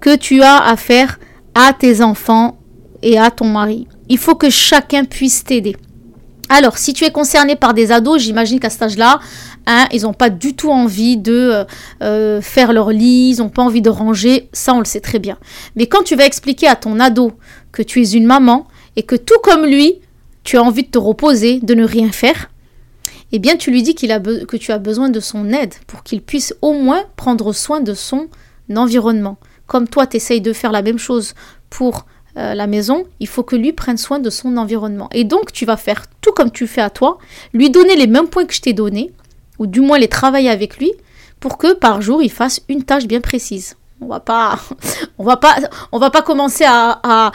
que 0.00 0.14
tu 0.14 0.42
as 0.42 0.58
à 0.58 0.76
faire 0.76 1.18
à 1.54 1.72
tes 1.72 2.02
enfants 2.02 2.58
et 3.02 3.18
à 3.18 3.30
ton 3.30 3.46
mari. 3.46 3.88
Il 4.10 4.18
faut 4.18 4.34
que 4.34 4.50
chacun 4.50 5.06
puisse 5.06 5.42
t'aider. 5.42 5.76
Alors, 6.50 6.76
si 6.76 6.92
tu 6.92 7.04
es 7.04 7.10
concerné 7.10 7.56
par 7.56 7.72
des 7.72 7.90
ados, 7.90 8.20
j'imagine 8.20 8.60
qu'à 8.60 8.68
cet 8.68 8.82
âge-là, 8.82 9.18
hein, 9.66 9.86
ils 9.92 10.02
n'ont 10.02 10.12
pas 10.12 10.28
du 10.28 10.54
tout 10.54 10.70
envie 10.70 11.16
de 11.16 11.32
euh, 11.32 11.64
euh, 12.02 12.42
faire 12.42 12.70
leur 12.74 12.90
lit, 12.90 13.30
ils 13.30 13.38
n'ont 13.38 13.48
pas 13.48 13.62
envie 13.62 13.80
de 13.80 13.88
ranger, 13.88 14.50
ça 14.52 14.74
on 14.74 14.80
le 14.80 14.84
sait 14.84 15.00
très 15.00 15.20
bien. 15.20 15.38
Mais 15.76 15.86
quand 15.86 16.02
tu 16.02 16.16
vas 16.16 16.26
expliquer 16.26 16.66
à 16.66 16.76
ton 16.76 17.00
ado 17.00 17.32
que 17.72 17.80
tu 17.80 18.02
es 18.02 18.10
une 18.10 18.26
maman 18.26 18.68
et 18.96 19.04
que 19.04 19.16
tout 19.16 19.38
comme 19.42 19.64
lui, 19.64 20.00
tu 20.44 20.58
as 20.58 20.62
envie 20.62 20.82
de 20.82 20.90
te 20.90 20.98
reposer, 20.98 21.60
de 21.62 21.72
ne 21.72 21.84
rien 21.84 22.12
faire, 22.12 22.50
eh 23.32 23.38
bien 23.38 23.56
tu 23.56 23.70
lui 23.70 23.82
dis 23.82 23.94
que 23.94 24.56
tu 24.56 24.72
as 24.72 24.78
besoin 24.78 25.08
de 25.08 25.20
son 25.20 25.52
aide 25.52 25.74
pour 25.86 26.02
qu'il 26.02 26.22
puisse 26.22 26.54
au 26.62 26.72
moins 26.72 27.04
prendre 27.16 27.52
soin 27.52 27.80
de 27.80 27.94
son 27.94 28.28
environnement. 28.74 29.38
Comme 29.66 29.88
toi, 29.88 30.06
tu 30.06 30.16
essayes 30.16 30.40
de 30.40 30.52
faire 30.52 30.72
la 30.72 30.82
même 30.82 30.98
chose 30.98 31.34
pour 31.68 32.06
euh, 32.36 32.54
la 32.54 32.66
maison, 32.66 33.04
il 33.18 33.28
faut 33.28 33.42
que 33.42 33.56
lui 33.56 33.72
prenne 33.72 33.96
soin 33.96 34.18
de 34.18 34.30
son 34.30 34.56
environnement. 34.56 35.08
Et 35.12 35.24
donc, 35.24 35.52
tu 35.52 35.64
vas 35.64 35.76
faire 35.76 36.06
tout 36.20 36.32
comme 36.32 36.50
tu 36.50 36.66
fais 36.66 36.80
à 36.80 36.90
toi, 36.90 37.18
lui 37.52 37.70
donner 37.70 37.96
les 37.96 38.06
mêmes 38.06 38.28
points 38.28 38.46
que 38.46 38.54
je 38.54 38.60
t'ai 38.60 38.72
donnés, 38.72 39.12
ou 39.58 39.66
du 39.66 39.80
moins 39.80 39.98
les 39.98 40.08
travailler 40.08 40.50
avec 40.50 40.78
lui, 40.78 40.92
pour 41.38 41.58
que 41.58 41.72
par 41.72 42.02
jour, 42.02 42.22
il 42.22 42.30
fasse 42.30 42.60
une 42.68 42.84
tâche 42.84 43.06
bien 43.06 43.20
précise. 43.20 43.76
On 44.00 44.06
va 44.06 44.20
pas, 44.20 44.58
on 45.18 45.24
va 45.24 45.36
pas, 45.36 45.56
on 45.92 45.98
va 45.98 46.10
pas 46.10 46.22
commencer 46.22 46.64
à 46.66 47.32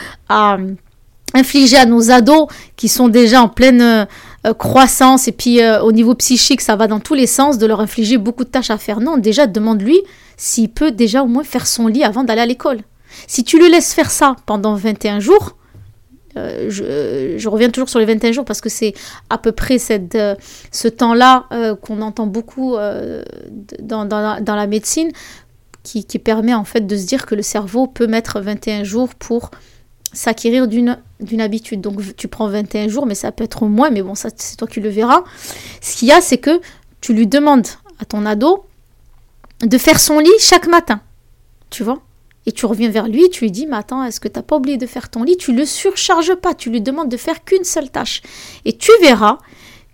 infliger 1.36 1.78
à 1.78 1.86
nos 1.86 2.12
ados 2.12 2.48
qui 2.76 2.88
sont 2.88 3.10
déjà 3.10 3.42
en 3.42 3.50
pleine 3.50 4.08
euh, 4.46 4.54
croissance 4.54 5.28
et 5.28 5.32
puis 5.32 5.62
euh, 5.62 5.82
au 5.82 5.92
niveau 5.92 6.14
psychique, 6.14 6.62
ça 6.62 6.76
va 6.76 6.86
dans 6.88 7.00
tous 7.00 7.16
les 7.16 7.26
sens, 7.26 7.58
de 7.58 7.66
leur 7.66 7.80
infliger 7.80 8.18
beaucoup 8.18 8.44
de 8.44 8.50
tâches 8.50 8.70
à 8.70 8.78
faire. 8.78 9.00
Non, 9.00 9.18
déjà, 9.18 9.48
demande-lui 9.48 10.00
s'il 10.38 10.70
peut 10.70 10.92
déjà 10.92 11.24
au 11.24 11.26
moins 11.26 11.44
faire 11.44 11.66
son 11.66 11.88
lit 11.88 12.04
avant 12.04 12.24
d'aller 12.24 12.42
à 12.42 12.46
l'école. 12.46 12.82
Si 13.28 13.44
tu 13.44 13.58
lui 13.58 13.70
laisses 13.70 13.94
faire 13.94 14.12
ça 14.12 14.36
pendant 14.46 14.76
21 14.76 15.20
jours, 15.20 15.56
euh, 16.38 16.70
je, 16.70 17.48
reviens 17.48 17.70
toujours 17.70 17.90
sur 17.90 17.98
les 17.98 18.06
21 18.06 18.34
jours 18.34 18.46
parce 18.46 18.62
que 18.62 18.70
c'est 18.70 18.94
à 19.30 19.38
peu 19.38 19.52
près 19.52 19.80
ce 19.80 20.88
temps-là 20.90 21.48
qu'on 21.82 22.02
entend 22.02 22.28
beaucoup 22.28 22.76
dans, 23.80 24.06
dans, 24.06 24.56
la, 24.56 24.68
médecine 24.68 25.12
qui, 25.82 26.04
qui, 26.04 26.20
permet 26.20 26.54
en 26.54 26.66
fait 26.66 26.86
de 26.86 26.98
se 26.98 27.06
dire 27.06 27.26
que 27.26 27.36
le 27.36 27.42
cerveau 27.42 27.88
peut 27.88 28.08
mettre 28.08 28.42
21 28.42 28.84
jours 28.84 29.16
pour 29.16 29.50
s'acquérir 30.12 30.68
d'une 30.68 30.98
d'une 31.20 31.42
habitude. 31.42 31.82
Donc 31.82 32.02
tu 32.16 32.28
prends 32.28 32.48
21 32.48 32.88
jours, 32.88 33.06
mais 33.06 33.16
ça 33.16 33.32
peut 33.32 33.44
être 33.44 33.66
moins, 33.66 33.90
mais 33.90 34.02
bon, 34.02 34.16
ça 34.16 34.30
c'est 34.36 34.58
toi 34.58 34.68
qui 34.68 34.80
le 34.80 34.90
verras. 34.90 35.24
Ce 35.82 35.98
qu'il 35.98 36.08
y 36.08 36.12
a, 36.12 36.22
c'est 36.22 36.38
que 36.38 36.62
tu 37.02 37.14
lui 37.14 37.28
demandes 37.28 37.68
à 38.00 38.06
ton 38.06 38.26
ado 38.26 38.66
de 39.62 39.78
faire 39.78 40.00
son 40.00 40.20
lit 40.20 40.32
chaque 40.40 40.68
matin. 40.68 41.02
Tu 41.70 41.84
vois 41.84 42.02
Et 42.46 42.52
tu 42.52 42.66
reviens 42.66 42.90
vers 42.90 43.08
lui, 43.08 43.30
tu 43.30 43.46
lui 43.46 43.52
dis, 43.52 43.68
mais 43.68 43.78
attends, 43.78 44.04
est-ce 44.04 44.20
que 44.20 44.28
tu 44.28 44.38
n'as 44.38 44.44
pas 44.44 44.58
oublié 44.58 44.78
de 44.78 44.86
faire 44.86 45.10
ton 45.10 45.24
lit? 45.24 45.38
Tu 45.38 45.54
le 45.54 45.66
surcharges 45.66 46.36
pas, 46.36 46.54
tu 46.54 46.70
lui 46.70 46.82
demandes 46.82 47.10
de 47.10 47.18
faire 47.18 47.44
qu'une 47.44 47.64
seule 47.64 47.90
tâche. 47.90 48.22
Et 48.66 48.78
tu 48.78 48.92
verras 49.02 49.38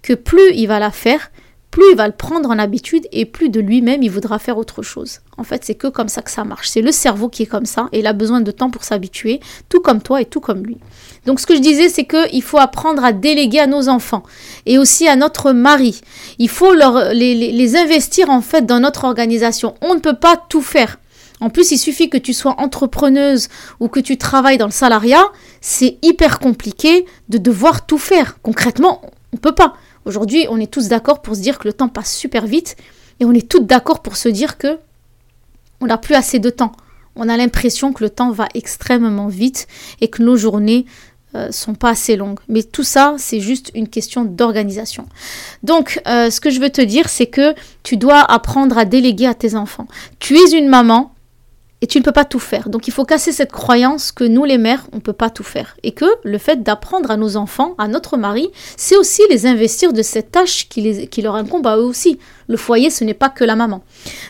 que 0.01 0.13
plus 0.13 0.51
il 0.53 0.67
va 0.67 0.79
la 0.79 0.91
faire, 0.91 1.30
plus 1.71 1.85
il 1.91 1.97
va 1.97 2.05
le 2.05 2.13
prendre 2.13 2.49
en 2.49 2.59
habitude 2.59 3.07
et 3.13 3.25
plus 3.25 3.49
de 3.49 3.61
lui-même 3.61 4.03
il 4.03 4.11
voudra 4.11 4.37
faire 4.39 4.57
autre 4.57 4.83
chose. 4.83 5.19
En 5.37 5.43
fait, 5.43 5.63
c'est 5.63 5.75
que 5.75 5.87
comme 5.87 6.09
ça 6.09 6.21
que 6.21 6.29
ça 6.29 6.43
marche. 6.43 6.69
C'est 6.69 6.81
le 6.81 6.91
cerveau 6.91 7.29
qui 7.29 7.43
est 7.43 7.47
comme 7.47 7.65
ça 7.65 7.87
et 7.93 7.99
il 7.99 8.07
a 8.07 8.13
besoin 8.13 8.41
de 8.41 8.51
temps 8.51 8.69
pour 8.69 8.83
s'habituer, 8.83 9.39
tout 9.69 9.79
comme 9.79 10.01
toi 10.01 10.21
et 10.21 10.25
tout 10.25 10.41
comme 10.41 10.63
lui. 10.63 10.77
Donc 11.25 11.39
ce 11.39 11.47
que 11.47 11.55
je 11.55 11.61
disais, 11.61 11.87
c'est 11.87 12.05
qu'il 12.05 12.43
faut 12.43 12.59
apprendre 12.59 13.03
à 13.03 13.13
déléguer 13.13 13.59
à 13.59 13.67
nos 13.67 13.87
enfants 13.87 14.23
et 14.65 14.77
aussi 14.77 15.07
à 15.07 15.15
notre 15.15 15.53
mari. 15.53 16.01
Il 16.39 16.49
faut 16.49 16.73
les, 16.73 17.35
les 17.35 17.75
investir 17.77 18.29
en 18.29 18.41
fait 18.41 18.65
dans 18.65 18.81
notre 18.81 19.05
organisation. 19.05 19.75
On 19.81 19.95
ne 19.95 19.99
peut 19.99 20.17
pas 20.17 20.35
tout 20.49 20.61
faire. 20.61 20.97
En 21.39 21.49
plus, 21.49 21.71
il 21.71 21.79
suffit 21.79 22.09
que 22.09 22.17
tu 22.17 22.33
sois 22.33 22.55
entrepreneuse 22.59 23.47
ou 23.79 23.87
que 23.87 23.99
tu 23.99 24.17
travailles 24.17 24.59
dans 24.59 24.67
le 24.67 24.71
salariat, 24.71 25.23
c'est 25.59 25.97
hyper 26.03 26.37
compliqué 26.39 27.05
de 27.29 27.39
devoir 27.39 27.87
tout 27.87 27.97
faire. 27.97 28.37
Concrètement, 28.43 29.01
on 29.03 29.37
ne 29.37 29.39
peut 29.39 29.55
pas. 29.55 29.73
Aujourd'hui, 30.05 30.47
on 30.49 30.59
est 30.59 30.71
tous 30.71 30.87
d'accord 30.87 31.21
pour 31.21 31.35
se 31.35 31.41
dire 31.41 31.59
que 31.59 31.67
le 31.67 31.73
temps 31.73 31.89
passe 31.89 32.15
super 32.15 32.45
vite 32.45 32.75
et 33.19 33.25
on 33.25 33.33
est 33.33 33.47
tous 33.47 33.59
d'accord 33.59 34.01
pour 34.01 34.17
se 34.17 34.29
dire 34.29 34.57
que 34.57 34.79
on 35.79 35.87
n'a 35.87 35.97
plus 35.97 36.15
assez 36.15 36.39
de 36.39 36.49
temps. 36.49 36.71
On 37.15 37.27
a 37.27 37.37
l'impression 37.37 37.91
que 37.91 38.03
le 38.03 38.09
temps 38.09 38.31
va 38.31 38.47
extrêmement 38.53 39.27
vite 39.27 39.67
et 39.99 40.07
que 40.07 40.21
nos 40.23 40.37
journées 40.37 40.85
euh, 41.35 41.51
sont 41.51 41.75
pas 41.75 41.89
assez 41.89 42.15
longues. 42.15 42.39
Mais 42.47 42.63
tout 42.63 42.83
ça, 42.83 43.15
c'est 43.17 43.39
juste 43.39 43.71
une 43.73 43.87
question 43.87 44.25
d'organisation. 44.25 45.07
Donc, 45.63 46.01
euh, 46.07 46.29
ce 46.29 46.41
que 46.41 46.49
je 46.49 46.59
veux 46.59 46.69
te 46.69 46.81
dire, 46.81 47.09
c'est 47.09 47.27
que 47.27 47.55
tu 47.83 47.97
dois 47.97 48.19
apprendre 48.19 48.77
à 48.77 48.85
déléguer 48.85 49.27
à 49.27 49.33
tes 49.33 49.55
enfants. 49.55 49.87
Tu 50.19 50.37
es 50.37 50.51
une 50.51 50.67
maman, 50.67 51.13
et 51.81 51.87
tu 51.87 51.97
ne 51.97 52.03
peux 52.03 52.11
pas 52.11 52.25
tout 52.25 52.39
faire. 52.39 52.69
Donc 52.69 52.87
il 52.87 52.91
faut 52.91 53.05
casser 53.05 53.31
cette 53.31 53.51
croyance 53.51 54.11
que 54.11 54.23
nous 54.23 54.45
les 54.45 54.59
mères, 54.59 54.85
on 54.93 54.97
ne 54.97 55.01
peut 55.01 55.13
pas 55.13 55.31
tout 55.31 55.43
faire. 55.43 55.75
Et 55.81 55.93
que 55.93 56.05
le 56.23 56.37
fait 56.37 56.61
d'apprendre 56.61 57.09
à 57.09 57.17
nos 57.17 57.37
enfants, 57.37 57.73
à 57.79 57.87
notre 57.87 58.17
mari, 58.17 58.49
c'est 58.77 58.95
aussi 58.95 59.23
les 59.31 59.47
investir 59.47 59.91
de 59.91 60.03
cette 60.03 60.31
tâche 60.31 60.69
qui, 60.69 61.21
leur 61.21 61.35
incombe 61.35 61.65
à 61.65 61.77
eux 61.77 61.83
aussi. 61.83 62.19
Le 62.47 62.57
foyer, 62.57 62.91
ce 62.91 63.03
n'est 63.03 63.15
pas 63.15 63.29
que 63.29 63.43
la 63.43 63.55
maman. 63.55 63.83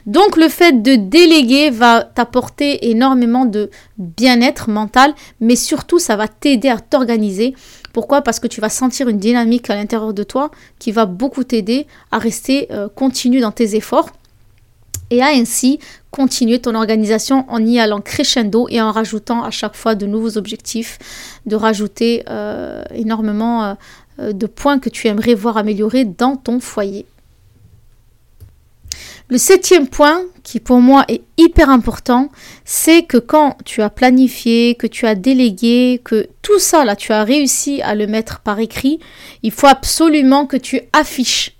Donc 0.05 0.37
le 0.37 0.47
fait 0.47 0.81
de 0.81 0.95
déléguer 0.95 1.69
va 1.69 2.03
t'apporter 2.03 2.89
énormément 2.89 3.45
de 3.45 3.69
bien-être 3.97 4.69
mental, 4.69 5.13
mais 5.41 5.57
surtout 5.57 5.99
ça 5.99 6.15
va 6.15 6.29
t'aider 6.29 6.69
à 6.69 6.79
t'organiser. 6.79 7.53
Pourquoi? 7.91 8.21
Parce 8.21 8.39
que 8.39 8.47
tu 8.47 8.61
vas 8.61 8.69
sentir 8.69 9.09
une 9.09 9.17
dynamique 9.17 9.69
à 9.69 9.75
l'intérieur 9.75 10.13
de 10.13 10.23
toi 10.23 10.51
qui 10.79 10.93
va 10.93 11.05
beaucoup 11.05 11.43
t'aider 11.43 11.87
à 12.11 12.17
rester 12.19 12.67
euh, 12.71 12.87
continu 12.87 13.41
dans 13.41 13.51
tes 13.51 13.75
efforts 13.75 14.09
et 15.09 15.21
à 15.21 15.27
ainsi 15.27 15.79
continuer 16.11 16.59
ton 16.59 16.75
organisation 16.75 17.45
en 17.49 17.65
y 17.65 17.79
allant 17.79 18.01
crescendo 18.01 18.67
et 18.69 18.81
en 18.81 18.91
rajoutant 18.91 19.43
à 19.43 19.49
chaque 19.49 19.75
fois 19.75 19.95
de 19.95 20.05
nouveaux 20.05 20.37
objectifs, 20.37 20.99
de 21.45 21.55
rajouter 21.55 22.23
euh, 22.29 22.83
énormément 22.93 23.77
euh, 24.19 24.33
de 24.33 24.45
points 24.45 24.77
que 24.77 24.89
tu 24.89 25.07
aimerais 25.07 25.33
voir 25.33 25.57
améliorer 25.57 26.05
dans 26.05 26.35
ton 26.35 26.59
foyer. 26.59 27.05
Le 29.31 29.37
septième 29.37 29.87
point, 29.87 30.23
qui 30.43 30.59
pour 30.59 30.81
moi 30.81 31.05
est 31.07 31.21
hyper 31.37 31.69
important, 31.69 32.29
c'est 32.65 33.03
que 33.03 33.17
quand 33.17 33.55
tu 33.63 33.81
as 33.81 33.89
planifié, 33.89 34.75
que 34.75 34.87
tu 34.87 35.07
as 35.07 35.15
délégué, 35.15 36.01
que 36.03 36.27
tout 36.41 36.59
ça, 36.59 36.83
là, 36.83 36.97
tu 36.97 37.13
as 37.13 37.23
réussi 37.23 37.81
à 37.81 37.95
le 37.95 38.07
mettre 38.07 38.41
par 38.41 38.59
écrit, 38.59 38.99
il 39.41 39.51
faut 39.51 39.67
absolument 39.67 40.45
que 40.45 40.57
tu 40.57 40.81
affiches 40.91 41.55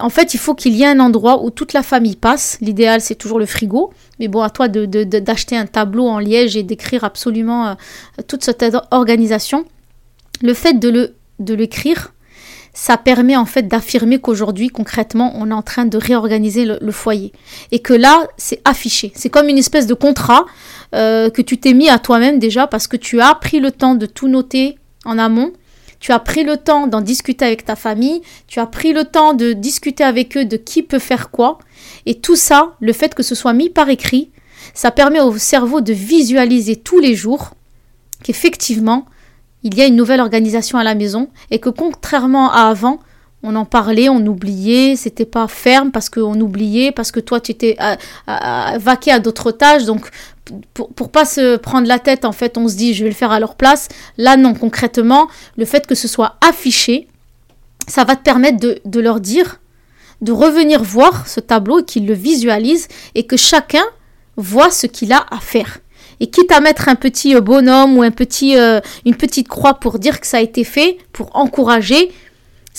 en 0.00 0.10
fait, 0.10 0.34
il 0.34 0.38
faut 0.38 0.54
qu'il 0.54 0.74
y 0.74 0.82
ait 0.82 0.86
un 0.86 1.00
endroit 1.00 1.42
où 1.42 1.50
toute 1.50 1.72
la 1.72 1.82
famille 1.82 2.16
passe. 2.16 2.58
L'idéal, 2.60 3.00
c'est 3.00 3.14
toujours 3.14 3.38
le 3.38 3.46
frigo. 3.46 3.92
Mais 4.18 4.28
bon, 4.28 4.42
à 4.42 4.50
toi 4.50 4.68
d'acheter 4.68 5.56
un 5.56 5.66
tableau 5.66 6.06
en 6.08 6.18
liège 6.18 6.56
et 6.56 6.62
d'écrire 6.62 7.04
absolument 7.04 7.68
euh, 7.68 7.74
toute 8.26 8.44
cette 8.44 8.64
organisation. 8.90 9.64
Le 10.42 10.54
fait 10.54 10.78
de 10.78 11.54
l'écrire, 11.54 12.12
ça 12.78 12.96
permet 12.96 13.36
en 13.36 13.44
fait 13.44 13.66
d'affirmer 13.66 14.20
qu'aujourd'hui, 14.20 14.68
concrètement, 14.68 15.32
on 15.34 15.50
est 15.50 15.54
en 15.54 15.62
train 15.62 15.84
de 15.84 15.98
réorganiser 15.98 16.64
le, 16.64 16.92
foyer. 16.92 17.32
Et 17.72 17.80
que 17.80 17.92
là, 17.92 18.28
c'est 18.36 18.60
affiché. 18.64 19.10
C'est 19.16 19.30
comme 19.30 19.48
une 19.48 19.58
espèce 19.58 19.88
de 19.88 19.94
contrat 19.94 20.46
euh, 20.94 21.28
que 21.28 21.42
tu 21.42 21.58
t'es 21.58 21.74
mis 21.74 21.88
à 21.88 21.98
toi-même 21.98 22.38
déjà 22.38 22.68
parce 22.68 22.86
que 22.86 22.96
tu 22.96 23.20
as 23.20 23.34
pris 23.34 23.58
le 23.58 23.72
temps 23.72 23.96
de 23.96 24.06
tout 24.06 24.28
noter 24.28 24.78
en 25.04 25.18
amont. 25.18 25.52
Tu 26.00 26.12
as 26.12 26.18
pris 26.18 26.44
le 26.44 26.56
temps 26.56 26.86
d'en 26.86 27.00
discuter 27.00 27.44
avec 27.44 27.64
ta 27.64 27.76
famille, 27.76 28.22
tu 28.46 28.60
as 28.60 28.66
pris 28.66 28.92
le 28.92 29.04
temps 29.04 29.34
de 29.34 29.52
discuter 29.52 30.04
avec 30.04 30.36
eux 30.36 30.44
de 30.44 30.56
qui 30.56 30.82
peut 30.82 30.98
faire 30.98 31.30
quoi. 31.30 31.58
Et 32.06 32.20
tout 32.20 32.36
ça, 32.36 32.74
le 32.80 32.92
fait 32.92 33.14
que 33.14 33.22
ce 33.22 33.34
soit 33.34 33.52
mis 33.52 33.68
par 33.68 33.88
écrit, 33.88 34.30
ça 34.74 34.90
permet 34.90 35.20
au 35.20 35.36
cerveau 35.38 35.80
de 35.80 35.92
visualiser 35.92 36.76
tous 36.76 37.00
les 37.00 37.14
jours 37.14 37.50
qu'effectivement, 38.22 39.06
il 39.62 39.76
y 39.76 39.82
a 39.82 39.86
une 39.86 39.96
nouvelle 39.96 40.20
organisation 40.20 40.78
à 40.78 40.84
la 40.84 40.94
maison 40.94 41.28
et 41.50 41.58
que 41.58 41.68
contrairement 41.68 42.52
à 42.52 42.68
avant, 42.68 43.00
on 43.48 43.56
en 43.56 43.64
parlait, 43.64 44.10
on 44.10 44.24
oubliait, 44.26 44.94
c'était 44.94 45.24
pas 45.24 45.48
ferme 45.48 45.90
parce 45.90 46.10
qu'on 46.10 46.38
oubliait, 46.38 46.92
parce 46.92 47.10
que 47.10 47.18
toi 47.20 47.40
tu 47.40 47.52
étais 47.52 47.76
à, 47.78 47.96
à, 48.26 48.76
vaqué 48.78 49.10
à 49.10 49.20
d'autres 49.20 49.52
tâches, 49.52 49.84
donc 49.84 50.10
pour, 50.74 50.92
pour 50.92 51.10
pas 51.10 51.24
se 51.24 51.56
prendre 51.56 51.88
la 51.88 51.98
tête, 51.98 52.24
en 52.24 52.32
fait, 52.32 52.58
on 52.58 52.68
se 52.68 52.76
dit 52.76 52.92
je 52.92 53.04
vais 53.04 53.10
le 53.10 53.16
faire 53.16 53.32
à 53.32 53.40
leur 53.40 53.54
place. 53.54 53.88
Là, 54.18 54.36
non, 54.36 54.54
concrètement, 54.54 55.28
le 55.56 55.64
fait 55.64 55.86
que 55.86 55.94
ce 55.94 56.08
soit 56.08 56.36
affiché, 56.46 57.08
ça 57.86 58.04
va 58.04 58.16
te 58.16 58.22
permettre 58.22 58.58
de, 58.84 59.00
leur 59.00 59.20
dire, 59.20 59.60
de 60.20 60.32
revenir 60.32 60.82
voir 60.82 61.26
ce 61.26 61.40
tableau, 61.40 61.82
qu'ils 61.82 62.06
le 62.06 62.14
visualisent 62.14 62.88
et 63.14 63.24
que 63.24 63.36
chacun 63.36 63.84
voit 64.36 64.70
ce 64.70 64.86
qu'il 64.86 65.12
a 65.12 65.24
à 65.30 65.38
faire. 65.38 65.78
Et 66.20 66.28
quitte 66.28 66.52
à 66.52 66.60
mettre 66.60 66.88
un 66.88 66.96
petit 66.96 67.34
euh, 67.34 67.40
bonhomme 67.40 67.96
ou 67.96 68.02
un 68.02 68.10
petit, 68.10 68.58
euh, 68.58 68.80
une 69.06 69.14
petite 69.14 69.48
croix 69.48 69.74
pour 69.74 69.98
dire 69.98 70.20
que 70.20 70.26
ça 70.26 70.38
a 70.38 70.40
été 70.40 70.64
fait, 70.64 70.98
pour 71.12 71.30
encourager, 71.34 72.10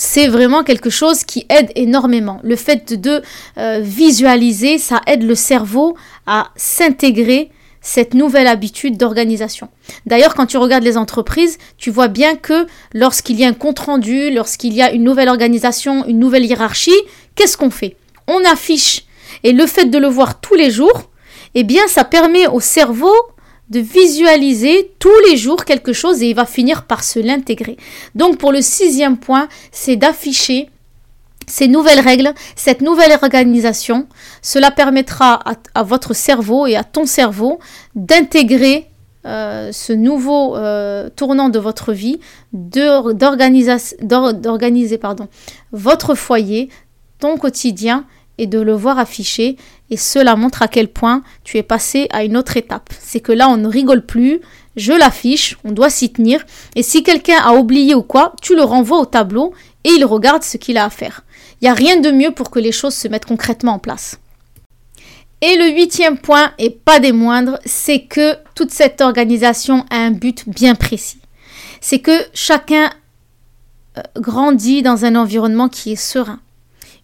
c'est 0.02 0.28
vraiment 0.28 0.64
quelque 0.64 0.88
chose 0.88 1.24
qui 1.24 1.44
aide 1.50 1.72
énormément. 1.74 2.40
Le 2.42 2.56
fait 2.56 2.98
de, 2.98 3.20
euh, 3.58 3.80
visualiser, 3.82 4.78
ça 4.78 5.02
aide 5.06 5.22
le 5.22 5.34
cerveau 5.34 5.94
à 6.26 6.48
s'intégrer 6.56 7.50
cette 7.82 8.14
nouvelle 8.14 8.46
habitude 8.46 8.96
d'organisation. 8.96 9.68
D'ailleurs, 10.06 10.34
quand 10.34 10.46
tu 10.46 10.56
regardes 10.56 10.84
les 10.84 10.96
entreprises, 10.96 11.58
tu 11.76 11.90
vois 11.90 12.08
bien 12.08 12.34
que 12.36 12.66
lorsqu'il 12.94 13.38
y 13.38 13.44
a 13.44 13.48
un 13.48 13.52
compte-rendu, 13.52 14.30
lorsqu'il 14.30 14.72
y 14.72 14.80
a 14.80 14.90
une 14.90 15.04
nouvelle 15.04 15.28
organisation, 15.28 16.06
une 16.06 16.18
nouvelle 16.18 16.46
hiérarchie, 16.46 16.96
qu'est-ce 17.34 17.58
qu'on 17.58 17.70
fait? 17.70 17.96
On 18.26 18.42
affiche. 18.50 19.04
Et 19.44 19.52
le 19.52 19.66
fait 19.66 19.84
de 19.84 19.98
le 19.98 20.08
voir 20.08 20.40
tous 20.40 20.54
les 20.54 20.70
jours, 20.70 21.10
eh 21.54 21.62
bien, 21.62 21.86
ça 21.88 22.04
permet 22.04 22.46
au 22.46 22.60
cerveau 22.60 23.12
de 23.70 23.80
visualiser 23.80 24.92
tous 24.98 25.18
les 25.28 25.36
jours 25.36 25.64
quelque 25.64 25.92
chose 25.92 26.22
et 26.22 26.30
il 26.30 26.34
va 26.34 26.44
finir 26.44 26.84
par 26.84 27.04
se 27.04 27.18
l'intégrer. 27.18 27.76
Donc 28.14 28.38
pour 28.38 28.52
le 28.52 28.60
sixième 28.60 29.16
point, 29.16 29.48
c'est 29.72 29.96
d'afficher 29.96 30.68
ces 31.46 31.68
nouvelles 31.68 32.00
règles, 32.00 32.32
cette 32.56 32.80
nouvelle 32.80 33.12
organisation. 33.22 34.06
Cela 34.42 34.70
permettra 34.70 35.40
à, 35.74 35.82
votre 35.82 36.14
cerveau 36.14 36.66
et 36.66 36.76
à 36.76 36.84
ton 36.84 37.06
cerveau 37.06 37.58
d'intégrer 37.94 38.86
euh, 39.26 39.70
ce 39.72 39.92
nouveau 39.92 40.56
euh, 40.56 41.10
tournant 41.14 41.48
de 41.50 41.58
votre 41.58 41.92
vie, 41.92 42.20
d'organiser 42.52 43.76
votre 45.72 46.14
foyer, 46.14 46.70
ton 47.18 47.36
quotidien 47.36 48.06
et 48.38 48.46
de 48.46 48.58
le 48.58 48.72
voir 48.72 48.98
affiché. 48.98 49.56
Et 49.90 49.96
cela 49.96 50.36
montre 50.36 50.62
à 50.62 50.68
quel 50.68 50.88
point 50.88 51.22
tu 51.44 51.56
es 51.58 51.62
passé 51.62 52.06
à 52.10 52.24
une 52.24 52.36
autre 52.36 52.56
étape. 52.56 52.90
C'est 53.00 53.20
que 53.20 53.32
là, 53.32 53.48
on 53.48 53.56
ne 53.56 53.68
rigole 53.68 54.06
plus, 54.06 54.40
je 54.76 54.92
l'affiche, 54.92 55.58
on 55.64 55.72
doit 55.72 55.90
s'y 55.90 56.12
tenir. 56.12 56.44
Et 56.76 56.82
si 56.82 57.02
quelqu'un 57.02 57.38
a 57.42 57.54
oublié 57.54 57.94
ou 57.94 58.02
quoi, 58.02 58.34
tu 58.40 58.54
le 58.54 58.62
renvoies 58.62 59.00
au 59.00 59.06
tableau 59.06 59.52
et 59.84 59.90
il 59.90 60.04
regarde 60.04 60.44
ce 60.44 60.56
qu'il 60.56 60.78
a 60.78 60.84
à 60.84 60.90
faire. 60.90 61.24
Il 61.60 61.64
n'y 61.64 61.70
a 61.70 61.74
rien 61.74 61.96
de 62.00 62.10
mieux 62.10 62.30
pour 62.30 62.50
que 62.50 62.58
les 62.58 62.72
choses 62.72 62.94
se 62.94 63.08
mettent 63.08 63.26
concrètement 63.26 63.72
en 63.72 63.78
place. 63.78 64.18
Et 65.42 65.56
le 65.56 65.74
huitième 65.74 66.18
point, 66.18 66.52
et 66.58 66.70
pas 66.70 67.00
des 67.00 67.12
moindres, 67.12 67.58
c'est 67.64 68.02
que 68.02 68.36
toute 68.54 68.70
cette 68.70 69.00
organisation 69.00 69.86
a 69.90 69.96
un 69.96 70.10
but 70.10 70.48
bien 70.48 70.74
précis. 70.74 71.20
C'est 71.80 72.00
que 72.00 72.12
chacun 72.34 72.90
euh, 73.96 74.02
grandit 74.16 74.82
dans 74.82 75.06
un 75.06 75.16
environnement 75.16 75.70
qui 75.70 75.92
est 75.92 75.96
serein 75.96 76.40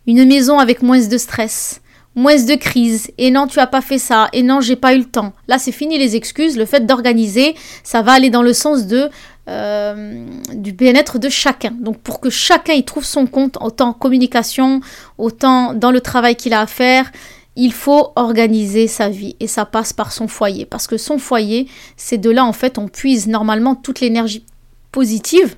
une 0.07 0.25
maison 0.25 0.59
avec 0.59 0.83
moins 0.83 1.01
de 1.01 1.19
stress, 1.19 1.81
moins 2.17 2.43
de 2.43 2.55
crise, 2.55 3.11
et 3.19 3.31
non, 3.31 3.47
tu 3.47 3.61
as 3.61 3.67
pas 3.67 3.83
fait 3.83 3.99
ça, 3.99 4.29
et 4.33 4.43
non, 4.43 4.61
j'ai 4.61 4.75
pas 4.75 4.95
eu 4.95 4.99
le 4.99 5.05
temps. 5.05 5.35
Là, 5.49 5.59
c'est 5.59 5.71
fini 5.71 5.99
les 5.99 6.17
excuses. 6.17 6.57
Le 6.57 6.65
fait 6.65 6.87
d'organiser, 6.87 7.55
ça 7.85 8.03
va 8.03 8.13
aller 8.13 8.31
dans 8.31 8.43
le 8.43 8.55
sens 8.55 8.87
de 8.87 9.11
euh, 9.49 10.27
du 10.55 10.73
bien-être 10.73 11.19
de 11.21 11.29
chacun. 11.29 11.73
Donc, 11.79 11.99
pour 11.99 12.19
que 12.21 12.31
chacun 12.31 12.73
y 12.73 12.85
trouve 12.85 13.05
son 13.05 13.27
compte, 13.27 13.59
autant 13.61 13.91
en 13.91 13.93
communication, 13.93 14.81
autant 15.19 15.75
dans 15.75 15.93
le 15.93 16.01
travail 16.01 16.35
qu'il 16.35 16.55
a 16.55 16.63
à 16.63 16.67
faire, 16.67 17.13
il 17.55 17.73
faut 17.73 18.13
organiser 18.17 18.89
sa 18.89 19.09
vie 19.09 19.37
et 19.39 19.47
ça 19.47 19.65
passe 19.65 19.93
par 19.93 20.11
son 20.11 20.27
foyer. 20.27 20.65
Parce 20.65 20.87
que 20.87 20.97
son 20.97 21.19
foyer, 21.19 21.69
c'est 21.97 22.19
de 22.19 22.31
là, 22.31 22.45
en 22.45 22.53
fait, 22.53 22.79
on 22.79 22.89
puise 22.89 23.29
normalement 23.29 23.75
toute 23.75 24.01
l'énergie 24.01 24.45
positive 24.91 25.57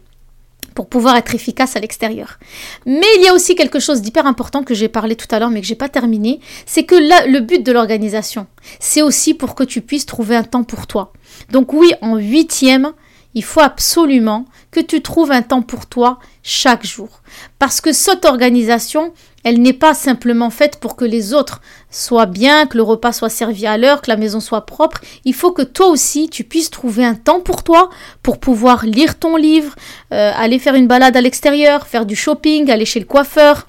pour 0.79 0.89
pouvoir 0.89 1.17
être 1.17 1.35
efficace 1.35 1.75
à 1.75 1.81
l'extérieur. 1.81 2.39
Mais 2.87 3.09
il 3.17 3.23
y 3.25 3.27
a 3.27 3.35
aussi 3.35 3.57
quelque 3.57 3.81
chose 3.81 4.01
d'hyper 4.01 4.27
important 4.27 4.63
que 4.63 4.75
j'ai 4.75 4.87
parlé 4.87 5.17
tout 5.17 5.27
à 5.33 5.41
l'heure 5.41 5.51
mais 5.51 5.61
que 5.61 5.67
j'ai 5.67 5.75
pas 5.75 5.89
terminé, 5.89 6.39
c'est 6.67 6.85
que 6.85 6.95
le 6.95 7.41
but 7.41 7.67
de 7.67 7.73
l'organisation, 7.73 8.47
c'est 8.79 9.03
aussi 9.03 9.35
pour 9.35 9.57
que 9.57 9.65
tu 9.65 9.81
puisses 9.81 10.07
trouver 10.07 10.37
un 10.37 10.45
temps 10.45 10.63
pour 10.63 10.87
toi. 10.87 11.13
Donc 11.51 11.73
oui, 11.73 11.95
en 12.01 12.17
huitième, 12.17 12.93
il 13.35 13.43
faut 13.43 13.61
absolument 13.61 14.45
que 14.71 14.79
tu 14.79 15.03
trouves 15.03 15.33
un 15.33 15.43
temps 15.43 15.63
pour 15.63 15.87
toi 15.87 16.21
chaque 16.45 16.87
jour. 16.87 17.23
Parce 17.59 17.81
que 17.81 17.93
cette 17.93 18.25
organisation, 18.25 19.13
elle 19.45 19.61
n'est 19.61 19.73
pas 19.73 19.95
simplement 19.95 20.51
faite 20.51 20.79
pour 20.81 20.97
que 20.97 21.05
les 21.05 21.33
autres 21.33 21.61
soient 21.91 22.27
bien, 22.27 22.67
que 22.67 22.77
le 22.77 22.83
repas 22.83 23.13
soit 23.13 23.29
servi 23.29 23.67
à 23.67 23.79
l'heure, 23.79 24.03
que 24.03 24.11
la 24.11 24.17
maison 24.17 24.41
soit 24.41 24.67
propre. 24.67 25.01
Il 25.25 25.35
faut 25.35 25.53
que 25.53 25.63
toi 25.63 25.87
aussi, 25.87 26.29
tu 26.29 26.45
puisses 26.45 26.71
trouver 26.71 27.05
un 27.05 27.15
temps 27.15 27.41
pour 27.41 27.63
toi, 27.63 27.91
pour 28.23 28.39
pouvoir 28.39 28.85
lire 28.85 29.19
ton 29.19 29.37
livre, 29.37 29.75
euh, 30.13 30.33
aller 30.37 30.59
faire 30.59 30.75
une 30.75 30.87
balade 30.87 31.17
à 31.17 31.21
l'extérieur, 31.21 31.87
faire 31.87 32.07
du 32.07 32.17
shopping, 32.17 32.71
aller 32.71 32.85
chez 32.85 33.01
le 33.01 33.07
coiffeur, 33.07 33.67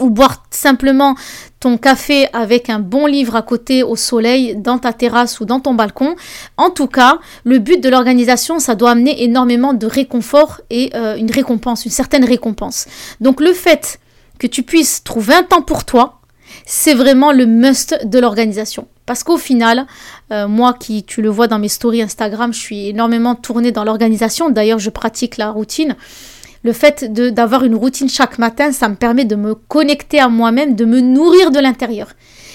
ou 0.00 0.08
boire 0.08 0.44
simplement 0.50 1.14
ton 1.60 1.76
café 1.76 2.26
avec 2.32 2.70
un 2.70 2.78
bon 2.78 3.06
livre 3.06 3.36
à 3.36 3.42
côté 3.42 3.82
au 3.82 3.96
soleil 3.96 4.56
dans 4.56 4.78
ta 4.78 4.94
terrasse 4.94 5.40
ou 5.40 5.44
dans 5.44 5.60
ton 5.60 5.74
balcon. 5.74 6.16
En 6.56 6.70
tout 6.70 6.86
cas, 6.86 7.18
le 7.44 7.58
but 7.58 7.82
de 7.82 7.88
l'organisation, 7.90 8.58
ça 8.58 8.74
doit 8.74 8.92
amener 8.92 9.22
énormément 9.22 9.74
de 9.74 9.86
réconfort 9.86 10.62
et 10.70 10.90
euh, 10.94 11.16
une 11.16 11.30
récompense, 11.30 11.84
une 11.84 11.90
certaine 11.90 12.24
récompense. 12.24 12.86
Donc 13.20 13.40
le 13.40 13.52
fait 13.52 14.00
que 14.40 14.48
tu 14.48 14.64
puisses 14.64 15.04
trouver 15.04 15.34
un 15.34 15.42
temps 15.44 15.62
pour 15.62 15.84
toi, 15.84 16.20
c'est 16.66 16.94
vraiment 16.94 17.30
le 17.30 17.46
must 17.46 18.00
de 18.04 18.18
l'organisation. 18.18 18.88
Parce 19.06 19.22
qu'au 19.22 19.36
final, 19.36 19.86
euh, 20.32 20.48
moi 20.48 20.72
qui, 20.72 21.04
tu 21.04 21.22
le 21.22 21.28
vois 21.28 21.46
dans 21.46 21.58
mes 21.58 21.68
stories 21.68 22.02
Instagram, 22.02 22.52
je 22.52 22.58
suis 22.58 22.88
énormément 22.88 23.34
tournée 23.34 23.70
dans 23.70 23.84
l'organisation. 23.84 24.50
D'ailleurs, 24.50 24.78
je 24.78 24.90
pratique 24.90 25.36
la 25.36 25.50
routine. 25.50 25.94
Le 26.62 26.72
fait 26.72 27.12
d'avoir 27.12 27.64
une 27.64 27.74
routine 27.74 28.08
chaque 28.08 28.38
matin, 28.38 28.72
ça 28.72 28.88
me 28.88 28.94
permet 28.94 29.24
de 29.24 29.36
me 29.36 29.54
connecter 29.54 30.20
à 30.20 30.28
moi-même, 30.28 30.74
de 30.74 30.84
me 30.84 31.00
nourrir 31.00 31.50
de 31.50 31.60
l'intérieur. 31.60 32.08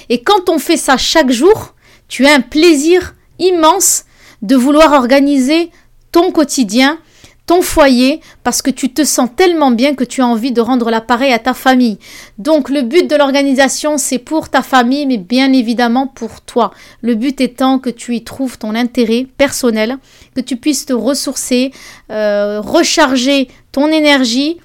Et 0.09 0.21
quand 0.21 0.49
on 0.49 0.59
fait 0.59 0.77
ça 0.77 0.97
chaque 0.97 1.31
jour, 1.31 1.75
tu 2.07 2.25
as 2.25 2.33
un 2.33 2.41
plaisir 2.41 3.15
immense 3.39 4.05
de 4.41 4.55
vouloir 4.55 4.93
organiser 4.93 5.71
ton 6.11 6.31
quotidien 6.31 6.99
ton 7.45 7.61
foyer 7.61 8.21
parce 8.43 8.61
que 8.61 8.71
tu 8.71 8.91
te 8.91 9.03
sens 9.03 9.29
tellement 9.35 9.71
bien 9.71 9.93
que 9.93 10.03
tu 10.03 10.21
as 10.21 10.27
envie 10.27 10.51
de 10.51 10.61
rendre 10.61 10.89
l'appareil 10.89 11.31
à 11.31 11.39
ta 11.39 11.53
famille. 11.53 11.99
Donc 12.37 12.69
le 12.69 12.81
but 12.81 13.09
de 13.09 13.15
l'organisation, 13.15 13.97
c'est 13.97 14.17
pour 14.17 14.49
ta 14.49 14.61
famille, 14.61 15.05
mais 15.05 15.17
bien 15.17 15.53
évidemment 15.53 16.07
pour 16.07 16.41
toi. 16.41 16.71
Le 17.01 17.15
but 17.15 17.39
étant 17.41 17.79
que 17.79 17.89
tu 17.89 18.15
y 18.15 18.23
trouves 18.23 18.57
ton 18.57 18.73
intérêt 18.75 19.27
personnel, 19.37 19.97
que 20.35 20.41
tu 20.41 20.57
puisses 20.57 20.85
te 20.85 20.93
ressourcer, 20.93 21.71
euh, 22.11 22.61
recharger 22.61 23.49
ton 23.71 23.87
énergie 23.87 24.57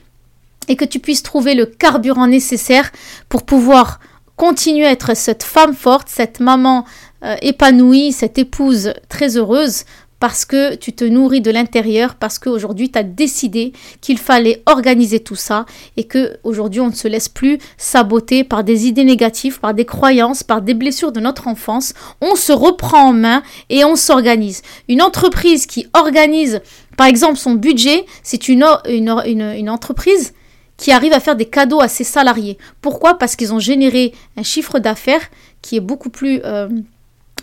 et 0.69 0.77
que 0.77 0.85
tu 0.85 1.01
puisses 1.01 1.23
trouver 1.23 1.55
le 1.55 1.67
carburant 1.67 2.27
nécessaire 2.27 2.93
pour 3.29 3.43
pouvoir 3.43 4.01
continuer 4.37 4.87
à 4.87 4.93
être 4.93 5.15
cette 5.15 5.43
femme 5.43 5.75
forte, 5.75 6.09
cette 6.09 6.41
maman 6.41 6.87
euh, 7.25 7.37
épanouie, 7.43 8.13
cette 8.13 8.39
épouse 8.39 8.95
très 9.11 9.37
heureuse 9.37 9.85
parce 10.21 10.45
que 10.45 10.75
tu 10.77 10.93
te 10.93 11.05
nourris 11.05 11.41
de 11.41 11.51
l'intérieur, 11.51 12.15
parce 12.15 12.39
qu'aujourd'hui 12.39 12.91
tu 12.91 12.99
as 12.99 13.03
décidé 13.03 13.73
qu'il 14.01 14.19
fallait 14.19 14.63
organiser 14.67 15.21
tout 15.21 15.35
ça 15.35 15.67
et 15.97 16.05
que 16.05 16.37
aujourd'hui 16.45 16.81
on 16.81 16.89
ne 16.89 16.95
se 16.95 17.09
laisse 17.09 17.29
plus 17.29 17.59
saboter 17.79 18.45
par 18.45 18.63
des 18.63 18.87
idées 18.87 19.05
négatives, 19.05 19.59
par 19.59 19.75
des 19.75 19.87
croyances, 19.87 20.43
par 20.43 20.63
des 20.63 20.75
blessures 20.75 21.11
de 21.11 21.21
notre 21.21 21.49
enfance. 21.49 21.95
On 22.21 22.37
se 22.37 22.53
reprend 22.53 23.09
en 23.09 23.13
main 23.13 23.43
et 23.71 23.85
on 23.85 23.97
s'organise. 23.97 24.63
Une 24.89 25.03
entreprise 25.03 25.67
qui 25.67 25.87
organise 25.95 26.61
par 26.97 27.07
exemple 27.07 27.39
son 27.39 27.55
budget, 27.55 28.05
c'est 28.23 28.49
une, 28.49 28.63
entreprise 29.71 30.35
qui 30.77 30.93
arrive 30.93 31.15
à 31.15 31.21
faire 31.21 31.37
des 31.37 31.47
cadeaux 31.47 31.81
à 31.81 31.89
ses 31.89 32.05
salariés. 32.05 32.59
Pourquoi? 32.83 33.15
Parce 33.15 33.37
qu'ils 33.37 33.55
ont 33.55 33.59
généré 33.59 34.13
un 34.37 34.43
chiffre 34.43 34.79
d'affaires 34.79 35.31
qui 35.63 35.77
est 35.77 35.81
beaucoup 35.81 36.11
plus... 36.11 36.43
Euh, 36.45 36.69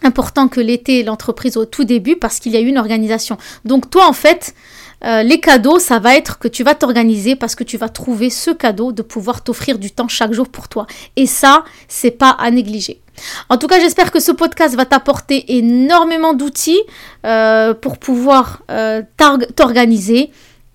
important 0.08 0.48
que 0.48 0.60
l'était 0.60 1.04
l'entreprise 1.04 1.58
au 1.58 1.66
tout 1.66 1.84
début 1.84 2.16
parce 2.16 2.40
qu'il 2.40 2.54
y 2.54 2.58
a 2.58 2.62
eu 2.62 2.68
une 2.68 2.80
organisation. 2.80 3.38
Donc 3.66 3.92
toi, 3.92 4.08
en 4.08 4.14
fait, 4.14 4.56
euh, 5.04 5.22
les 5.22 5.40
cadeaux, 5.40 5.78
ça 5.80 6.00
va 6.00 6.16
être 6.16 6.40
que 6.40 6.48
tu 6.48 6.64
vas 6.64 6.74
t'organiser 6.74 7.36
parce 7.36 7.56
que 7.56 7.64
tu 7.64 7.78
vas 7.78 7.90
trouver 7.90 8.30
ce 8.30 8.52
cadeau 8.52 8.92
de 8.92 9.02
pouvoir 9.02 9.44
t'offrir 9.44 9.78
du 9.78 9.92
temps 9.92 10.08
chaque 10.08 10.34
jour 10.34 10.50
pour 10.50 10.68
toi. 10.68 10.88
Et 11.16 11.28
ça, 11.28 11.64
c'est 11.88 12.12
pas 12.12 12.32
à 12.32 12.50
négliger. 12.50 13.02
En 13.50 13.58
tout 13.58 13.68
cas, 13.68 13.80
j'espère 13.80 14.12
que 14.12 14.20
ce 14.20 14.32
podcast 14.32 14.76
va 14.76 14.86
t'apporter 14.86 15.58
énormément 15.58 16.34
d'outils 16.34 16.82
euh, 17.26 17.74
pour 17.74 17.98
pouvoir 17.98 18.64
euh, 18.72 19.02
t'organiser 19.56 20.32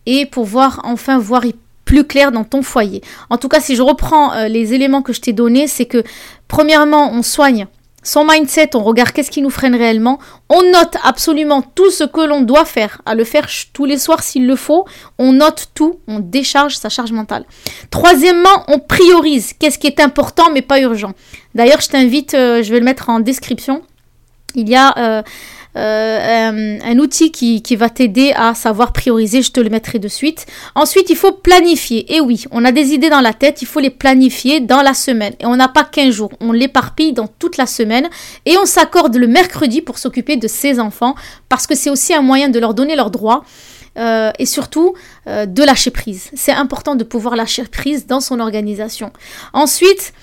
et 0.06 0.26
pouvoir 0.26 0.80
enfin 0.84 1.18
voir 1.18 1.42
plus 1.84 2.04
clair 2.04 2.32
dans 2.32 2.44
ton 2.44 2.62
foyer. 2.62 3.02
En 3.30 3.38
tout 3.38 3.48
cas, 3.48 3.60
si 3.60 3.76
je 3.76 3.82
reprends 3.82 4.46
les 4.46 4.72
éléments 4.72 5.02
que 5.02 5.12
je 5.12 5.20
t'ai 5.20 5.32
donnés, 5.32 5.66
c'est 5.66 5.84
que 5.84 6.02
premièrement, 6.48 7.12
on 7.12 7.22
soigne 7.22 7.66
son 8.02 8.24
mindset, 8.24 8.74
on 8.74 8.82
regarde 8.82 9.12
qu'est-ce 9.12 9.30
qui 9.30 9.42
nous 9.42 9.50
freine 9.50 9.74
réellement, 9.74 10.18
on 10.48 10.62
note 10.62 10.96
absolument 11.04 11.62
tout 11.62 11.90
ce 11.90 12.04
que 12.04 12.20
l'on 12.20 12.40
doit 12.40 12.64
faire, 12.64 13.00
à 13.06 13.14
le 13.14 13.24
faire 13.24 13.46
tous 13.72 13.84
les 13.84 13.98
soirs 13.98 14.22
s'il 14.22 14.46
le 14.46 14.56
faut, 14.56 14.84
on 15.18 15.32
note 15.32 15.68
tout, 15.74 16.00
on 16.08 16.18
décharge 16.18 16.76
sa 16.76 16.88
charge 16.88 17.12
mentale. 17.12 17.44
Troisièmement, 17.90 18.64
on 18.68 18.78
priorise 18.78 19.52
qu'est-ce 19.58 19.78
qui 19.78 19.86
est 19.86 20.00
important 20.00 20.50
mais 20.52 20.62
pas 20.62 20.80
urgent. 20.80 21.12
D'ailleurs, 21.54 21.80
je 21.80 21.88
t'invite, 21.88 22.34
euh, 22.34 22.62
je 22.62 22.72
vais 22.72 22.78
le 22.78 22.84
mettre 22.84 23.08
en 23.08 23.20
description, 23.20 23.82
il 24.54 24.68
y 24.68 24.76
a... 24.76 24.96
Euh, 24.98 25.22
euh, 25.74 26.78
un, 26.82 26.98
outil 26.98 27.32
qui, 27.32 27.76
va 27.76 27.88
t'aider 27.88 28.32
à 28.36 28.54
savoir 28.54 28.92
prioriser, 28.92 29.42
je 29.42 29.52
te 29.52 29.60
le 29.60 29.70
mettrai 29.70 29.98
de 29.98 30.08
suite. 30.08 30.46
Ensuite, 30.74 31.08
il 31.10 31.16
faut 31.16 31.32
planifier. 31.32 32.14
Et 32.14 32.20
oui, 32.20 32.44
on 32.50 32.64
a 32.64 32.72
des 32.72 32.92
idées 32.92 33.08
dans 33.08 33.20
la 33.20 33.32
tête, 33.32 33.62
il 33.62 33.66
faut 33.66 33.80
les 33.80 33.90
planifier 33.90 34.60
dans 34.60 34.82
la 34.82 34.94
semaine. 34.94 35.34
Et 35.40 35.46
on 35.46 35.56
n'a 35.56 35.68
pas 35.68 35.84
15 35.84 36.14
jours, 36.14 36.32
on 36.40 36.52
l'éparpille 36.52 37.12
dans 37.12 37.26
toute 37.26 37.56
la 37.56 37.66
semaine. 37.66 38.08
Et 38.44 38.56
on 38.58 38.66
s'accorde 38.66 39.16
le 39.16 39.26
mercredi 39.26 39.80
pour 39.80 39.98
s'occuper 39.98 40.36
de 40.36 40.48
ses 40.48 40.78
enfants, 40.78 41.14
parce 41.48 41.66
que 41.66 41.74
c'est 41.74 41.90
aussi 41.90 42.12
un 42.12 42.22
moyen 42.22 42.48
de 42.48 42.58
leur 42.58 42.74
donner 42.74 42.96
leurs 42.96 43.10
droits. 43.10 43.44
Euh, 43.98 44.30
et 44.38 44.46
surtout 44.46 44.94
euh, 45.26 45.44
de 45.44 45.62
lâcher 45.62 45.90
prise. 45.90 46.30
C'est 46.32 46.52
important 46.52 46.94
de 46.94 47.04
pouvoir 47.04 47.36
lâcher 47.36 47.64
prise 47.64 48.06
dans 48.06 48.20
son 48.20 48.40
organisation. 48.40 49.12
Ensuite, 49.52 50.14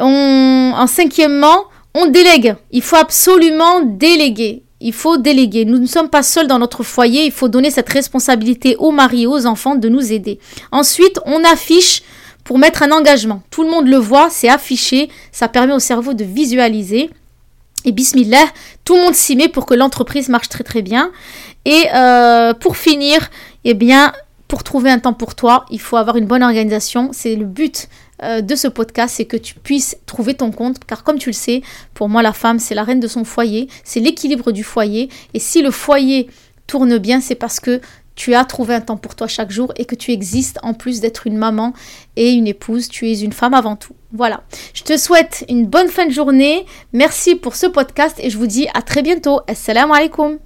on, 0.00 0.72
en 0.74 0.86
cinquièmement, 0.88 1.66
on 1.94 2.06
délègue. 2.06 2.56
Il 2.72 2.82
faut 2.82 2.96
absolument 2.96 3.82
déléguer. 3.82 4.64
Il 4.84 4.92
faut 4.92 5.16
déléguer. 5.16 5.64
Nous 5.64 5.78
ne 5.78 5.86
sommes 5.86 6.10
pas 6.10 6.22
seuls 6.22 6.46
dans 6.46 6.58
notre 6.58 6.82
foyer. 6.82 7.24
Il 7.24 7.32
faut 7.32 7.48
donner 7.48 7.70
cette 7.70 7.88
responsabilité 7.88 8.76
aux 8.76 8.90
maris 8.90 9.22
et 9.22 9.26
aux 9.26 9.46
enfants 9.46 9.76
de 9.76 9.88
nous 9.88 10.12
aider. 10.12 10.38
Ensuite, 10.72 11.18
on 11.24 11.42
affiche 11.42 12.02
pour 12.44 12.58
mettre 12.58 12.82
un 12.82 12.92
engagement. 12.92 13.42
Tout 13.50 13.62
le 13.64 13.70
monde 13.70 13.88
le 13.88 13.96
voit, 13.96 14.28
c'est 14.28 14.50
affiché. 14.50 15.08
Ça 15.32 15.48
permet 15.48 15.72
au 15.72 15.78
cerveau 15.78 16.12
de 16.12 16.22
visualiser. 16.22 17.08
Et 17.86 17.92
bismillah, 17.92 18.44
tout 18.84 18.94
le 18.94 19.00
monde 19.00 19.14
s'y 19.14 19.36
met 19.36 19.48
pour 19.48 19.64
que 19.64 19.72
l'entreprise 19.72 20.28
marche 20.28 20.50
très 20.50 20.64
très 20.64 20.82
bien. 20.82 21.10
Et 21.64 21.84
euh, 21.94 22.52
pour 22.52 22.76
finir, 22.76 23.30
eh 23.64 23.72
bien, 23.72 24.12
pour 24.48 24.64
trouver 24.64 24.90
un 24.90 24.98
temps 24.98 25.14
pour 25.14 25.34
toi, 25.34 25.64
il 25.70 25.80
faut 25.80 25.96
avoir 25.96 26.16
une 26.16 26.26
bonne 26.26 26.42
organisation. 26.42 27.08
C'est 27.12 27.36
le 27.36 27.46
but 27.46 27.88
de 28.22 28.54
ce 28.54 28.68
podcast, 28.68 29.14
c'est 29.16 29.24
que 29.24 29.36
tu 29.36 29.54
puisses 29.54 29.96
trouver 30.06 30.34
ton 30.34 30.50
compte, 30.50 30.78
car 30.84 31.02
comme 31.02 31.18
tu 31.18 31.30
le 31.30 31.34
sais, 31.34 31.62
pour 31.94 32.08
moi 32.08 32.22
la 32.22 32.32
femme, 32.32 32.58
c'est 32.58 32.74
la 32.74 32.84
reine 32.84 33.00
de 33.00 33.08
son 33.08 33.24
foyer, 33.24 33.68
c'est 33.82 34.00
l'équilibre 34.00 34.52
du 34.52 34.62
foyer, 34.62 35.08
et 35.34 35.38
si 35.38 35.62
le 35.62 35.70
foyer 35.70 36.28
tourne 36.66 36.98
bien, 36.98 37.20
c'est 37.20 37.34
parce 37.34 37.60
que 37.60 37.80
tu 38.14 38.34
as 38.34 38.44
trouvé 38.44 38.74
un 38.74 38.80
temps 38.80 38.96
pour 38.96 39.14
toi 39.14 39.26
chaque 39.26 39.50
jour 39.50 39.72
et 39.76 39.84
que 39.84 39.94
tu 39.94 40.12
existes 40.12 40.58
en 40.62 40.74
plus 40.74 41.00
d'être 41.00 41.26
une 41.26 41.36
maman 41.36 41.72
et 42.16 42.30
une 42.30 42.46
épouse, 42.46 42.88
tu 42.88 43.10
es 43.10 43.20
une 43.20 43.32
femme 43.32 43.54
avant 43.54 43.76
tout. 43.76 43.94
Voilà. 44.12 44.44
Je 44.72 44.82
te 44.82 44.96
souhaite 44.96 45.44
une 45.48 45.66
bonne 45.66 45.88
fin 45.88 46.06
de 46.06 46.12
journée. 46.12 46.64
Merci 46.92 47.34
pour 47.34 47.56
ce 47.56 47.66
podcast 47.66 48.16
et 48.20 48.30
je 48.30 48.38
vous 48.38 48.46
dis 48.46 48.68
à 48.74 48.82
très 48.82 49.02
bientôt. 49.02 49.40
Assalamu 49.48 49.92
alaikum. 49.92 50.38